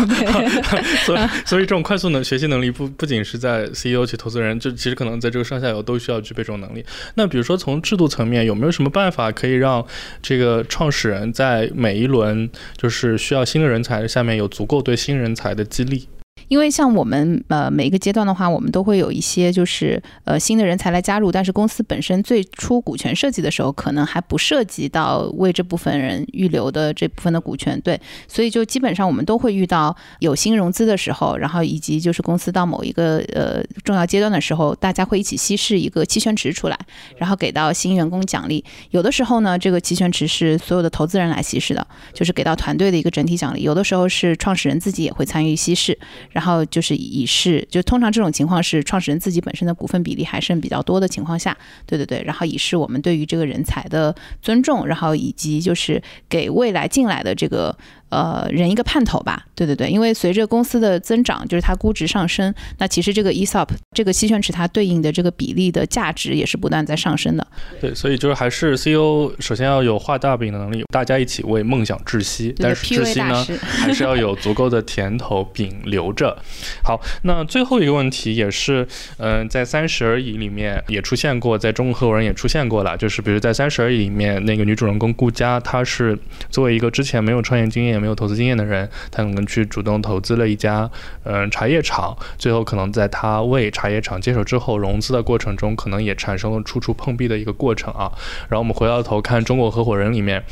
[1.04, 6.84] 所以，所以这种快速能学习能力，不不仅是在 CEO 及投资人，就其实可能在这个上下游都需要具备这种能力。
[7.14, 9.84] 那比如说从制度层面，有没有什么办法可以让
[10.22, 16.06] 这个创始人在每一轮就是需要新的人才的下面有足够对新人才的激励？
[16.48, 36.78] 因为像我们呃每一个阶段的话，我们都会有一些就是呃新的人才来加入，但是公司本身最初股权设计的时候，可能还不涉及到为这部分人预留的这部分的股权，对，所以就基本上我们都会遇到有新融资的时候，然后以及就是公司到某一个呃重要阶段的时候，大家会一起稀释一个期权池出来，
[37.18, 38.64] 然后给到新员工奖励。
[38.90, 45.98] 有的时候呢，这个期权池是所有的投资人来稀释的，就是给到团队的一个整体奖励；有的时候是创始人自己也会参与稀释。
[46.38, 57.77] 然后就是以示，就通常这种情况是创始人自己本身的股份比例还剩比较多的情况下，对对对，然后以示我们对于这个人才的尊重，然后以及就是给未来进来的这个。
[58.11, 67.47] 呃，人一个盼头吧，对对对，因为随着公司的增长，就是它估值上升，那其实这个 ESOP 这个期权池它对应的这个比例的价值也是不断在上升的。
[67.81, 76.35] 对，所以就是还是 CEO 首先要有画大饼的能力，大家一起为梦想窒息，但是窒息呢， 还是要有足够的甜头饼留着。
[76.83, 86.18] 好，那最后一个问题也是，嗯，在三十而已里面也出现过，在中国合伙人也出现过了，就是比如在三十而已里面那个女主人公顾佳，她是
[86.49, 87.97] 作为一个之前没有创业经验。
[88.00, 90.90] 没有投资经验的人，他可能去主动投资了一家
[91.24, 98.11] 嗯茶叶厂，最后可能在他为茶叶厂接手之后融资的过程中，可能也产生了处处碰壁的一个过程啊。
[98.48, 100.42] 然后我们回到头看中国合伙人里面，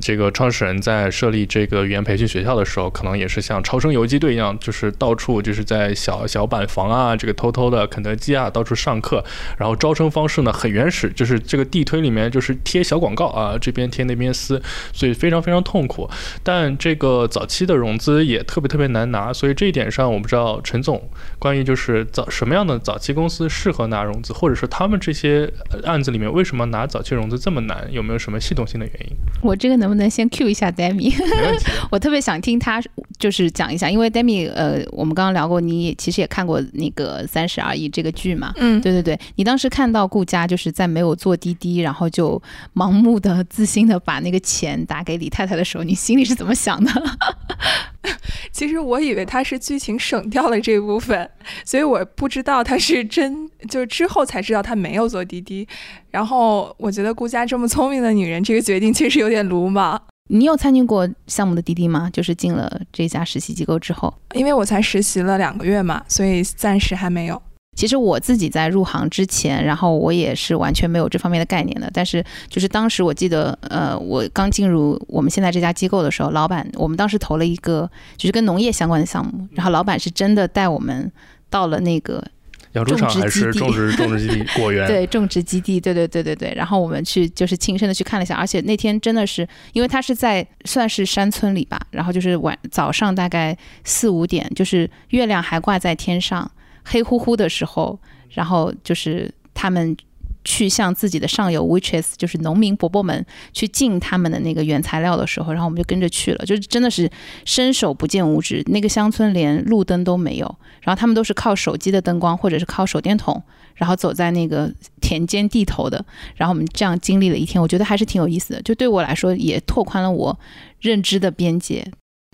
[0.00, 9.24] 这个创始人在设立这个语言培训学校的时候，可能也是像超生游击队一样，就是到处就是在小小板房啊，这个偷偷的肯德基啊到处上课，
[9.56, 14.60] 然后招生方式呢很原始，就是这个地推里面就是贴小广告啊，这边贴那边撕，
[14.92, 16.10] 所以非常非常痛苦。
[16.42, 21.00] 但这个早期的融资也特别特别难拿，所以这一点上我不知道陈总
[21.38, 25.50] 关于就是早什么样的早期公司适合拿融资，或者是他们这些
[25.84, 29.16] 案子里面为什么拿早期融资这么难，有没有什么系统性的原因？
[29.42, 31.14] 我这个能不能先 Q 一下 Demi？
[31.90, 32.82] 我特别想听他
[33.18, 38.52] 就是讲一下，因为 Demi 呃，我们刚刚聊过，你也其实也看过那个《三十而已》这个剧嘛？
[38.56, 42.40] 嗯，对对对，你当时看到顾佳就是在没有做滴滴，然后就
[42.74, 46.85] 盲目的自信的把那个钱打给李太太的时候，你心里是怎么想的？
[48.52, 51.28] 其实我以为他是剧情省掉了这部分，
[51.64, 55.66] 所以我不知道他是真，就是之后才知道他没有做滴滴。
[56.10, 60.00] 然后我觉得顾佳这么聪明的女人，这个决定确实有点鲁莽。
[60.28, 62.10] 你有参与过项目的滴滴吗？
[62.12, 67.40] 就是进了这家实习机构之后，因为我才实习了两个月嘛，所以暂时还没有。
[67.76, 71.88] 其实我自己在入行之前，然后我也是完全没有这方面的概念的。
[71.92, 81.12] 但是就是当时我记得，呃，我刚进入我们现在这家机构的时候，老板我们当时投了一个就是跟农业相关的项目，然后老板是真的带我们
[81.50, 82.24] 到了那个
[82.72, 84.86] 养猪场还是种植种植基地 果园？
[84.86, 86.52] 对，种植基地，对对对对对。
[86.56, 96.50] 然后我们去就是亲身的去看了一下，而且那天真的是，因为他是在算是山村里吧，然后就是晚早上大概四五点，就是月亮还挂在天上。
[96.88, 97.98] 黑乎乎的时候，
[98.30, 99.96] 然后就是他们
[100.44, 107.10] 去向自己的上游 witches，就是农民伯伯们去进他们的那个原材料的时候，然后我们就跟着去了，就是真的是
[107.44, 110.46] 伸手不见五指，那个乡村连路灯都没有，
[110.80, 113.42] 然后他们都是靠手机的灯光或者是靠手电筒，
[113.74, 116.04] 然后走在那个田间地头的，
[116.36, 120.38] 然后我们这样经历了一天，我觉得还是挺有意思的，就对我来说也拓宽了我
[120.80, 121.84] 认知的边界。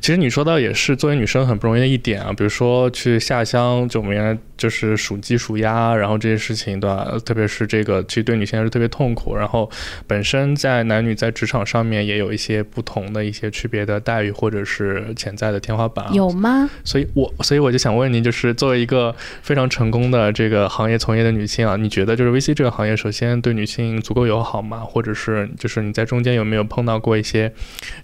[0.03, 7.07] 其实你说到也是作为女生很不容易的一点啊，比如说去下乡，就我们原来就是数鸡数鸭，然后这些事情对吧？
[7.25, 9.37] 特别是这个，其实对女性来说特别痛苦。
[9.37, 9.71] 然后
[10.09, 16.13] 本身在男女在职场上面也有一些不同的一些区别的待遇，或者是潜在的天花板。
[16.13, 16.69] 有吗？
[16.83, 24.81] 所以我所以我就想问您，就是作为一个非常成功的这个行业从业的女性啊，你觉得就是 VC 这个行业，首先对女性足够友好吗？
[24.81, 27.53] 或者是就是你在中间有没有碰到过一些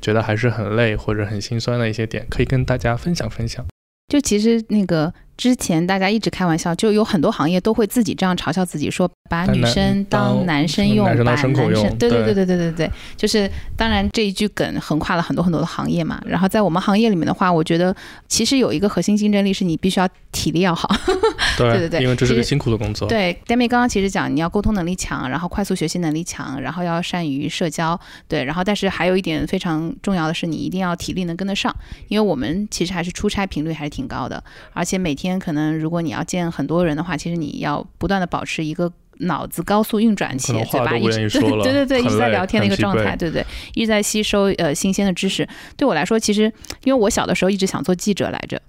[0.01, 1.88] 觉得还是很累或者很心酸的？
[1.89, 3.65] 一些点可以跟大家分享分享。
[4.09, 5.13] 就其实那个。
[5.39, 16.21] 之前大家一直开玩笑，就有很多行业都会自己这样嘲笑自己，说把女生当男生用，把男生对对对对对对对，就是当然这一句梗横跨了很多很多的行业嘛。
[16.27, 17.95] 然后在我们行业里面的话，我觉得
[18.27, 20.93] 其实有一个核心竞争力是你必须要体力要好，
[21.57, 23.07] 对对对，因为这是个辛苦的工作。
[23.07, 31.73] 对，Demi 刚刚其实讲你要沟通能力强，然后快速学习能力强，然后要善于社交，对，然后但是还有一点非常重要的是你一定要体力能跟得上，
[32.09, 35.28] 因为我们其实还是出差频率还是挺高的，而且每天。
[35.29, 45.47] 天可能，如果你要见很多人的话，其实你要不断的保持一个脑子高速运转，且嘴巴一直 对对对一直在聊天的一个状态，对对，一直在吸收呃新鲜的知识。
[45.77, 46.45] 对我来说，其实
[46.85, 48.61] 因为我小的时候一直想做记者来着，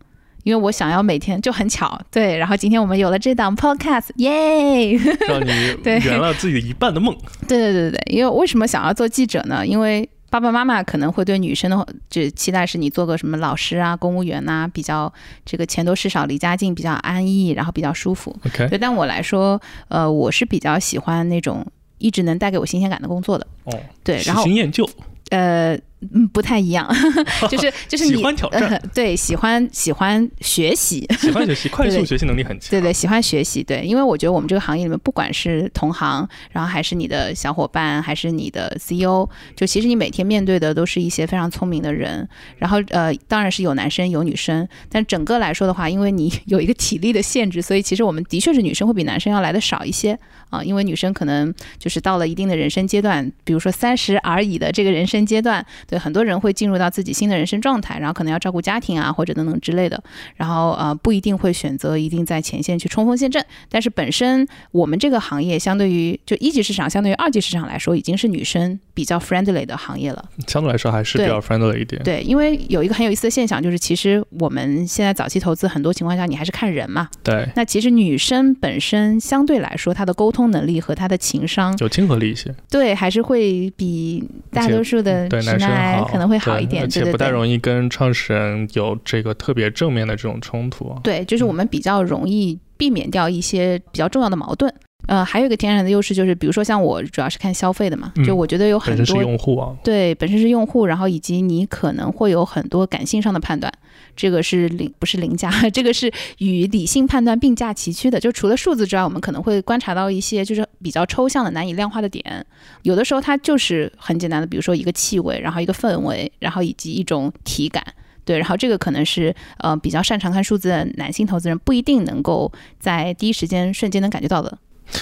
[0.44, 4.98] 因为我想要每天就很巧对，然后今天我们有了这档 podcast，耶，
[5.28, 5.52] 让你
[6.04, 7.16] 圆了自己的一半的梦。
[7.48, 9.66] 对对对对对，因为为什么想要做记者呢？
[9.66, 15.12] 因为爸爸妈妈可能会对女生的就期待是你做个什么老师啊、公务员呐，比较
[15.46, 18.36] 这个钱多事少、离家近、比较安逸，然后比较舒服。
[18.46, 21.66] OK，对，但我来说，呃，我是比较喜欢那种
[21.98, 23.48] 一直能带给我新鲜感的工作的。
[23.66, 24.90] 哦，对，然后新厌旧。
[25.30, 25.78] 呃。
[26.14, 26.88] 嗯，不太一样，
[27.52, 39.28] 就是就是你喜欢挑战，对，喜欢喜欢学习，喜欢学习， 快速学习能力很强，对对，喜欢学习，对，因为我觉得我们这个行业里面，不管是同行，然后还是你的小伙伴，还是你的 CEO，
[39.58, 42.26] 就其实你每天面对的都是一些非常聪明的人，
[42.58, 50.18] 然后呃，当然是有男生有女生，但整个来说的话，因为你 有一个体力的限制，所以其实我们的确是女生会比男生要来的少一些
[50.50, 55.66] 啊，因为女生可能就是到了一定的人生阶段，比如说三十而已的这个人生阶段。
[55.90, 60.02] 对很多人会进入到自己新的人生状态，然后可能要照顾家庭啊，或者等等之类的，
[60.36, 63.44] 然后呃不一定会选择一定在前线去冲锋陷阵。
[63.70, 70.24] 但是本身我们这个行业相对于就一级市场，相对于二级市场来说，已经是女生比较 friendly 的行业了。
[70.48, 72.02] 相对来说还是比较 friendly 一点。
[72.04, 77.10] 对，因为有一个很有意思的现象，就是其实我们现在早期投资很多情况下你还是看人嘛。
[77.24, 77.48] 对。
[77.56, 82.54] 那其实女生本身相对来说，她的沟通能力和她的情商有亲和力一些。
[82.70, 85.79] 对，还是会比大多数的直男。
[86.12, 90.94] 可能会好一点，而且不太容易跟创始人有这个特别正面的这种冲突。
[91.04, 94.74] 对，就是我们比较容易避免掉一些比较重要的矛盾。
[95.08, 103.74] 呃，还有一个天然的优势就是，比如说像我主要是看消费的嘛，就我觉得有很多用户啊，对，本身是用户，然后以及你可能会有很多感性上的判断。
[104.20, 108.20] 这个是零，不是零价， 这个是与理性判断并驾齐驱的。
[108.20, 112.46] 就除了数字之外，我们可能会观察到一些就是比较抽象的、难以量化的点。
[112.82, 117.82] 有的时候它就是很简单的，比如说一个气味，然后一个氛围，然后以及一种体感。
[118.26, 124.58] 对，然后这个可能是呃比较擅长看数字的男性投资人不一定能够在第一时间瞬间能感觉到的。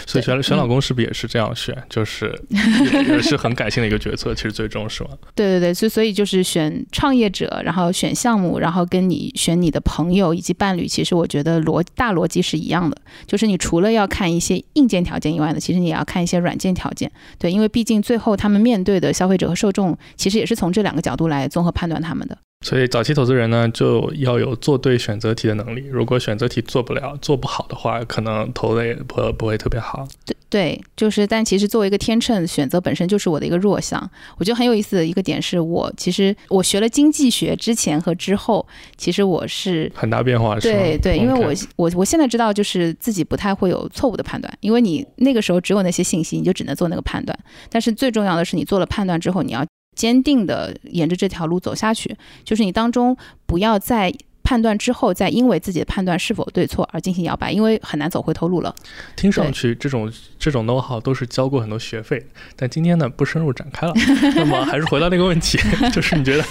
[0.05, 1.75] 所以选选老公是不是也是这样选？
[1.89, 5.09] 就是 也是很感性的一个决策，其实最终是吗？
[5.35, 17.11] 对对对，所以所以就是选创业者，然后选项目，然后跟你选你的朋友以及伴侣，其实我觉得逻大逻辑是一样的，就是你除了要看一些硬件条件以外呢，其实你也要看一些软件条件。
[17.39, 22.37] 对，因为毕竟最后他们面对的消费者和受众，其实也是从这两个角度来综合判断他们的。
[22.65, 25.85] 所以早期投资人呢，就要有做对选择题的能力。
[25.91, 30.07] 如果选择题做不了、做不好的话，可能投的也不不会特别好。
[30.25, 34.09] 对对，就是，但其实作为一个天秤，选择本身就是我的一个弱项。
[34.37, 40.59] 我觉得很有意思的一个点是，我其实我学了经济学之前和之后，其实我是很大变化。
[40.59, 47.37] 对对，因为我我我现在知道，就是自己不太会有错误的判断，因为你那个时候只有那些信息，你就只能做那个判断。
[47.69, 49.63] 但是最重要的是，你做了判断之后，你要。
[49.97, 53.17] 坚定的沿着这条路走下去，就是你当中
[53.47, 58.73] 不要在判断之后，再因为自己的判断是否对错而进行摇摆，因为很难走回头路了。
[59.15, 62.23] 听上去这种这种 know how 都是交过很多学费，
[62.55, 63.93] 但今天呢不深入展开了。
[64.35, 65.57] 那么还是回到那个问题，
[65.91, 66.43] 就是你觉得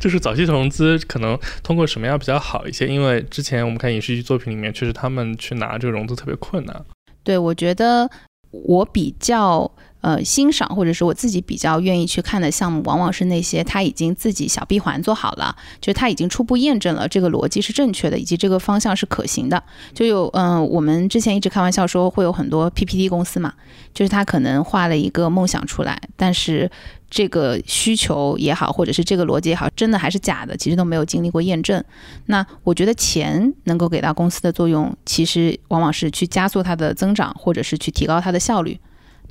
[0.00, 2.86] 就是早期投资可能通过什么样比较好一些？
[2.86, 6.84] 因为之前我们看影视剧作品里面，确实他们去拿这个融资特别困难。
[7.24, 8.08] 对，我觉得。
[8.52, 9.72] 我比较。
[10.02, 19.62] 呃，欣赏或者是我自己比较愿意去看的项目，往往是那些他已经自己小闭环做好了，就是他已经初步验证了这个逻辑是正确的，以及这个方向是可行的。
[19.94, 23.54] 就有嗯，我们之前一直开玩笑说会有很多 PPT 公司嘛，
[23.94, 26.68] 就是他可能画了一个梦想出来，但是
[27.08, 31.80] 这个需求也好，或者是这个逻辑也好，真的还是假的，其实都没有经历过验证。
[32.26, 38.76] 那我觉得钱能够给到公司的作用，其实往往是去加速它的增长，或者是去提高它的效率。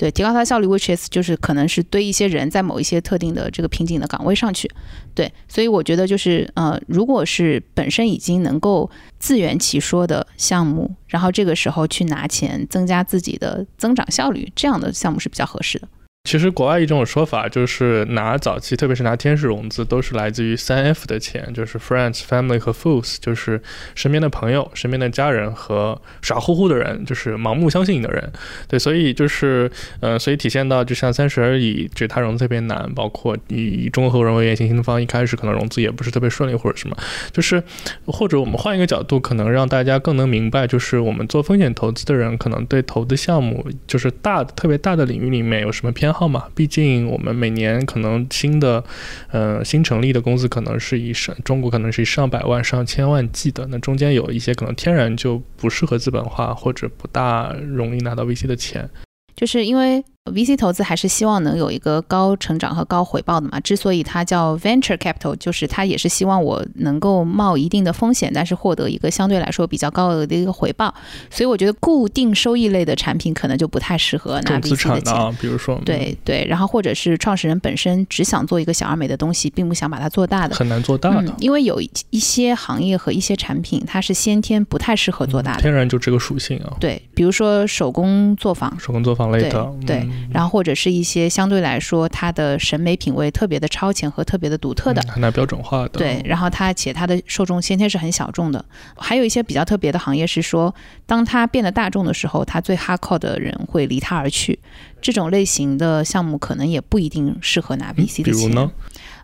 [0.01, 4.67] 对，提高它效率，which is 就是可能是堆一些人在某一些特定的这个瓶颈的岗位上去。
[5.13, 8.89] 对，所以我觉得就是呃，如果是本身已经能够
[9.19, 15.87] 自圆其说的项目，然后这个时候去拿钱增加自己的增长效率，这样的项目是比较合适的。
[16.23, 23.61] 其实国外一种说法就是拿早期，特别是拿天使融资，都是来自于三 F 的钱，就是 Friends、Family 和 Fools，就是
[23.95, 28.31] 身边的朋友、身边的家人和傻乎乎的人，就是盲目相信你的人。
[28.69, 29.69] 对，所以就是，
[29.99, 36.95] 呃，所以体现到就像三十而已，这他融资特别难，包括以中国人为原型新东方一开始可能融资也不是特别顺利或者什么，
[37.33, 37.61] 就是
[38.05, 46.10] 或者我们换一个角度，可能让大家更能明白，就是我们做风险投资的人，可能对投资项目就是大特别大的领域里面有什么偏。
[46.11, 48.83] 号嘛，毕竟我们每年可能新的，
[49.31, 58.89] 呃，新成立的公司可能是以上中国可能是以上百万、上千万计的，那中间有一些可能天然就不适合资本化，或者不大容易拿到 VC 的钱，
[59.35, 60.03] 就是因为。
[60.29, 63.59] VC 投资还是希望能有一个高成长和高回报的嘛？
[63.61, 70.93] 之所以它叫 venture capital，就是它也是希望我能够冒一定的风险，但是获得一个相对来说比较高额的一个回报。
[71.31, 75.35] 所以我觉得固定收益类的产品可能就不太适合拿 VC 的钱。
[75.41, 81.33] 比如说，对对，然后或者是创始人本身只想做一个小而美的东西，并不想把它做大的，很难做大的。
[81.39, 86.77] 因为有一些行业和一些产品，它是先天不太适合做大的，天然就这个属性啊。
[86.79, 90.07] 对，比如说手工作坊，手工作坊类的，对。
[90.31, 95.89] 然后或者是一些相对来说他的审美品味特别的超前和特别的独特的，很难标准化的。
[95.89, 98.63] 对，然后他且他的受众先天是很小众的。
[98.95, 100.73] 还有一些比较特别的行业是说，
[101.05, 104.59] 当他变得大众的时候，他最 hardcore 的人会离他而去。
[105.01, 108.23] 这种类型的项目可能也不一定适合拿 VC 的钱。
[108.23, 108.71] 比如呢？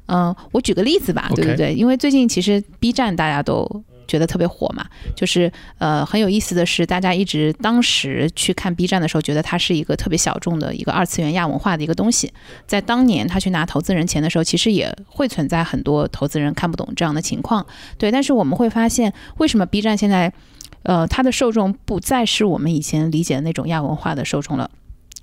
[0.08, 1.74] 嗯，我举个例子吧，对不对？
[1.74, 3.84] 因为最近其实 B 站大家都。
[4.08, 4.86] 觉得特别火嘛，
[5.16, 12.32] 就是呃很有意思的是，大家一直当时去看 B 站的时候，觉得它是一个特别小众的一个二次元亚文化的一个东西。
[12.66, 17.66] 在当年他去拿投资人钱的时候，其实也会存在很多投资人看不懂这样的情况。
[17.98, 20.32] 对，但是我们会发现，为什么 B 站现在，
[20.84, 24.70] 呃，它的受众不再是我们以前理解的那种亚文化的受众了，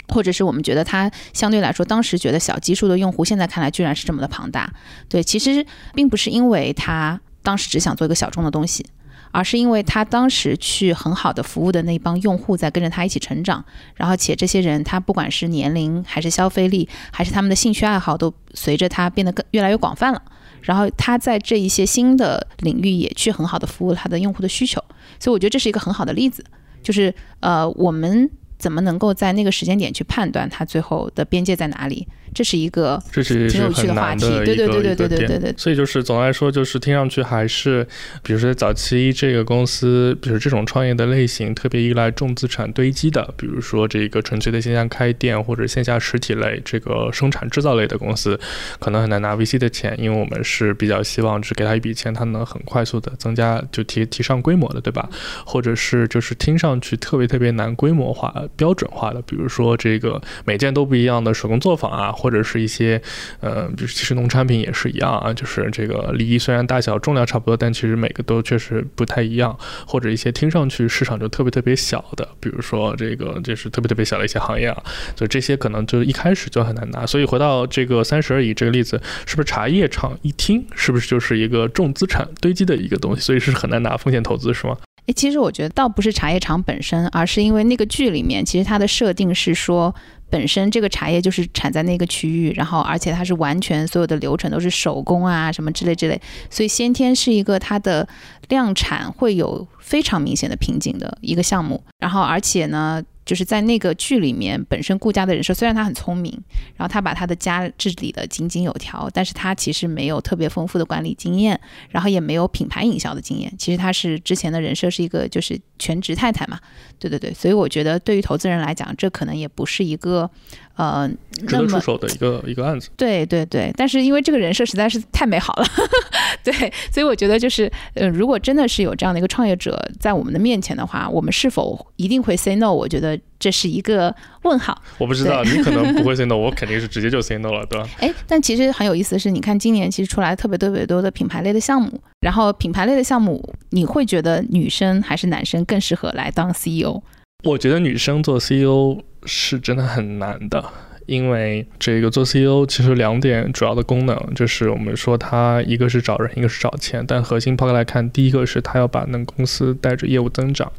[0.09, 4.73] 或者是我们觉得它相对来说，当时觉得小基数的用户，现在看来居然是这么的庞大。
[5.09, 5.65] 对，其实
[5.95, 7.21] 并不是因为它。
[7.45, 8.85] 当时只想做一个小众的东西，
[9.31, 13.65] 而是因为他当时去很好的服务的那帮用户在跟着他一起成长，
[13.95, 20.23] 然后且这些人他不管是年龄还是消费力还是他们的兴趣爱好都随着他变得更越来越广泛了，
[20.63, 24.83] 然后他在这一些新的领域也去很好的服务他的用户的需求，
[25.21, 26.45] 所以我觉得这是一个很好的例子，
[26.83, 32.09] 就是呃我们怎么能够在那个时间点去判断他最后的边界在哪里？
[32.35, 35.55] 这是一个这是挺有趣的话题，对对对对对对对对。
[35.57, 37.87] 所以就是总的来说，就是听上去还是，
[38.23, 48.39] 比如说早期这个公司，比如这种创业的类型，特别依赖重资产堆积的，比如说这个纯粹的线下开店或者线下实体类，这个生产制造类的公司，
[48.81, 55.09] 可能很难拿 VC 的钱，因为我们是比较希望只给他一笔钱，他能很快速的增加就提提上规模的，对吧？
[55.47, 62.11] 或者是就是听上去特别特别难规模化、标准化的，比如说这个每件都不一样的手工作坊啊。
[62.25, 62.99] 或者是一些，
[63.41, 69.55] 呃，比如其实农产品也是一样啊，就是这个梨虽然大小重量差不多，但其实每个都确实不太一样。
[69.87, 74.83] 或者一些听上去市场就特别特别小的，比如说这个就是特别特别小的一些行业啊，
[75.15, 77.05] 所以这些可能就一开始就很难拿。
[77.05, 84.79] 所以回到这个三十而已这个例子，是不是茶叶厂一听是不是就是一个重资产堆积的一个东西，所以是很难拿风险投资是吗？
[85.07, 89.95] 诶，其实我觉得倒不是茶叶厂本身，而是因为那个剧里面其实它的设定是说。
[90.31, 98.09] 本身这个茶叶就是产在那个区域，然后而且它是完全所有的流程都是手工啊什么之类之类，所以先天是一个它的
[98.49, 103.01] 量产会有非常明显的瓶颈的一个项目，然后而且呢。
[103.25, 106.33] 就是在那个剧里面，本身顾家的人设虽然他很聪明，
[106.77, 111.59] 然后他把他的家治理的井井有条，但是他其实没有特别丰富的管理经验，
[111.89, 113.53] 然后也没有品牌营销的经验。
[113.59, 116.61] 其实他是之前的人设是一个就是全职太太嘛，
[116.99, 117.33] 对对对。
[117.33, 120.31] 所以我觉得对于投资人来讲，这可能也不是一个
[120.77, 122.89] 呃，值得出手的一个一个案子。
[122.97, 125.67] 对对对，但是因为这个人设实在是太美好了，
[126.43, 126.53] 对，
[126.93, 132.73] 所以我觉得就是呃，如果真的是有这样的一个创业者在我们的面前的话，我们是否一定会 say no？
[132.73, 134.77] 我觉得这是一个问号。
[134.99, 137.89] 我不知道，你可能不会 say no， 我肯定是直接就 say no 了，对吧？
[138.01, 147.01] 哎，但其实很有意思的是，你看今年其实出来特别特别多的品牌类的项目，然后品牌类的项目，你会觉得女生还是男生更适合来当 CEO？
[147.45, 150.65] 我觉得女生做 CEO 是真的很难的，
[151.07, 157.05] 因为这个做 CEO 其实两点主要的功能，就是我们说它一个是找人，一个是找钱。
[157.07, 160.73] 但核心抛开来看，第一个是他要把那公司带着业务增长，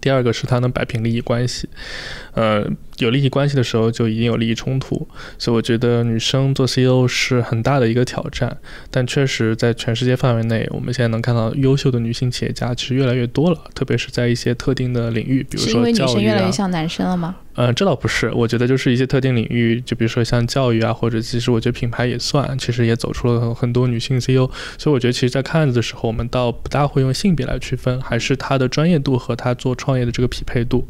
[0.00, 1.68] 第二个是他能摆平利益关系。
[2.34, 2.68] 呃，
[2.98, 5.06] 有利益关系的时候就一定有利益冲突，
[5.38, 8.56] 所以我觉得女生做 CEO 是很大的一个挑战。
[8.90, 16.50] 但确实，在全世界范围内，我们现在能看到优秀的女性企业家其实越来越多了，特别是在一些特定的领域，比如说因为女生越来越啊。
[16.50, 17.36] 像男生了吗？
[17.54, 24.48] 呃，这倒不是，我觉得就是一些特定领域，就比如说像教育啊，或者其实我觉得品牌也算，其实也走出了很很多女性 CEO。
[24.78, 30.86] 所以我觉得，其实，在看案子的时候，我们倒不大会用性别来区分，还是她的专业度和她做创业的这个匹配度。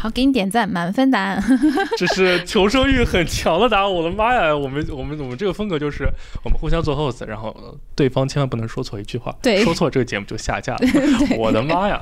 [0.00, 1.42] 好，给你点赞，满分答案。
[1.98, 4.56] 这是求生欲很强的答案，我的妈呀！
[4.56, 6.08] 我们我们我们这个风格就是
[6.44, 10.80] 我们互相做 host，然后对方千万不能说错一句话，对说错这个节目就下架了。
[11.36, 12.00] 我的妈呀！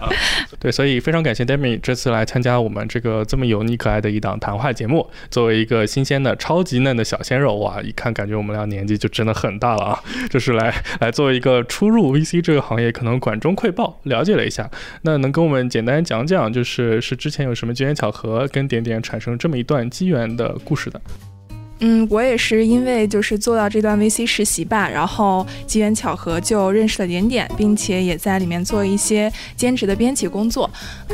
[0.60, 5.08] 对，所以非常感谢 Demi 这次来参加我们这个这么油腻可爱的一档谈话节目。
[5.30, 10.02] 作为一个新鲜的超级嫩的小鲜肉，哇，一看感觉我们俩年纪就真的很大了啊！
[10.28, 14.70] 就是来来作为一个初入 VC 这个行业，可能管中窥豹，了解了一下。
[15.00, 21.00] 那能跟我们简单讲讲，就是是之前有什么机机缘巧合跟点点产生这么一段机缘的故事的？
[21.78, 30.68] 嗯，我也是因为就是做到这段 VC 实习吧，然后机缘巧合就认识了点点，并且也在里面做一些兼职的编辑工作。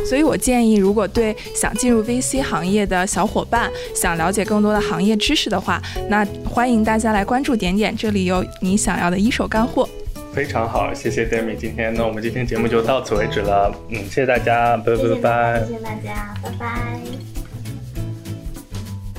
[0.09, 9.87] 所以我建议，如果对想进入 VC 行业的小伙伴想了解更多的行业知识的话，那欢迎大家来关注点点，这里有你想要的一手干货。
[10.35, 11.55] 非常好，谢谢 Demi。
[11.55, 15.64] 今天那我们今天节目就到此为止了，嗯，谢谢大家，拜拜拜拜。
[15.66, 17.01] 谢谢大家，拜拜。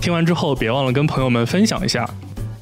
[0.02, 2.10] 听完之后别忘了跟朋友们分享一下。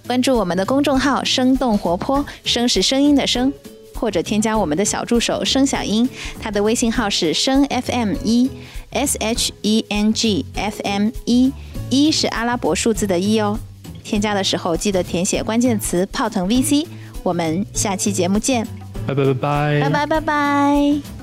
[0.06, 3.54] 关注我们的公众号“生动活泼”，声是声音的声，
[3.96, 6.08] 或者添加我们的小助手声小英，
[6.42, 8.52] 他的微信号是声 FM 一
[8.90, 11.54] S H E N G F M 一，
[11.90, 13.58] 一是阿拉伯数字的一哦。
[14.04, 16.86] 添加的时候记得填写关键词“泡腾 VC”。
[17.24, 18.66] 我们下期节目见。
[19.08, 19.82] 拜拜拜拜。
[19.82, 21.21] 拜拜拜拜。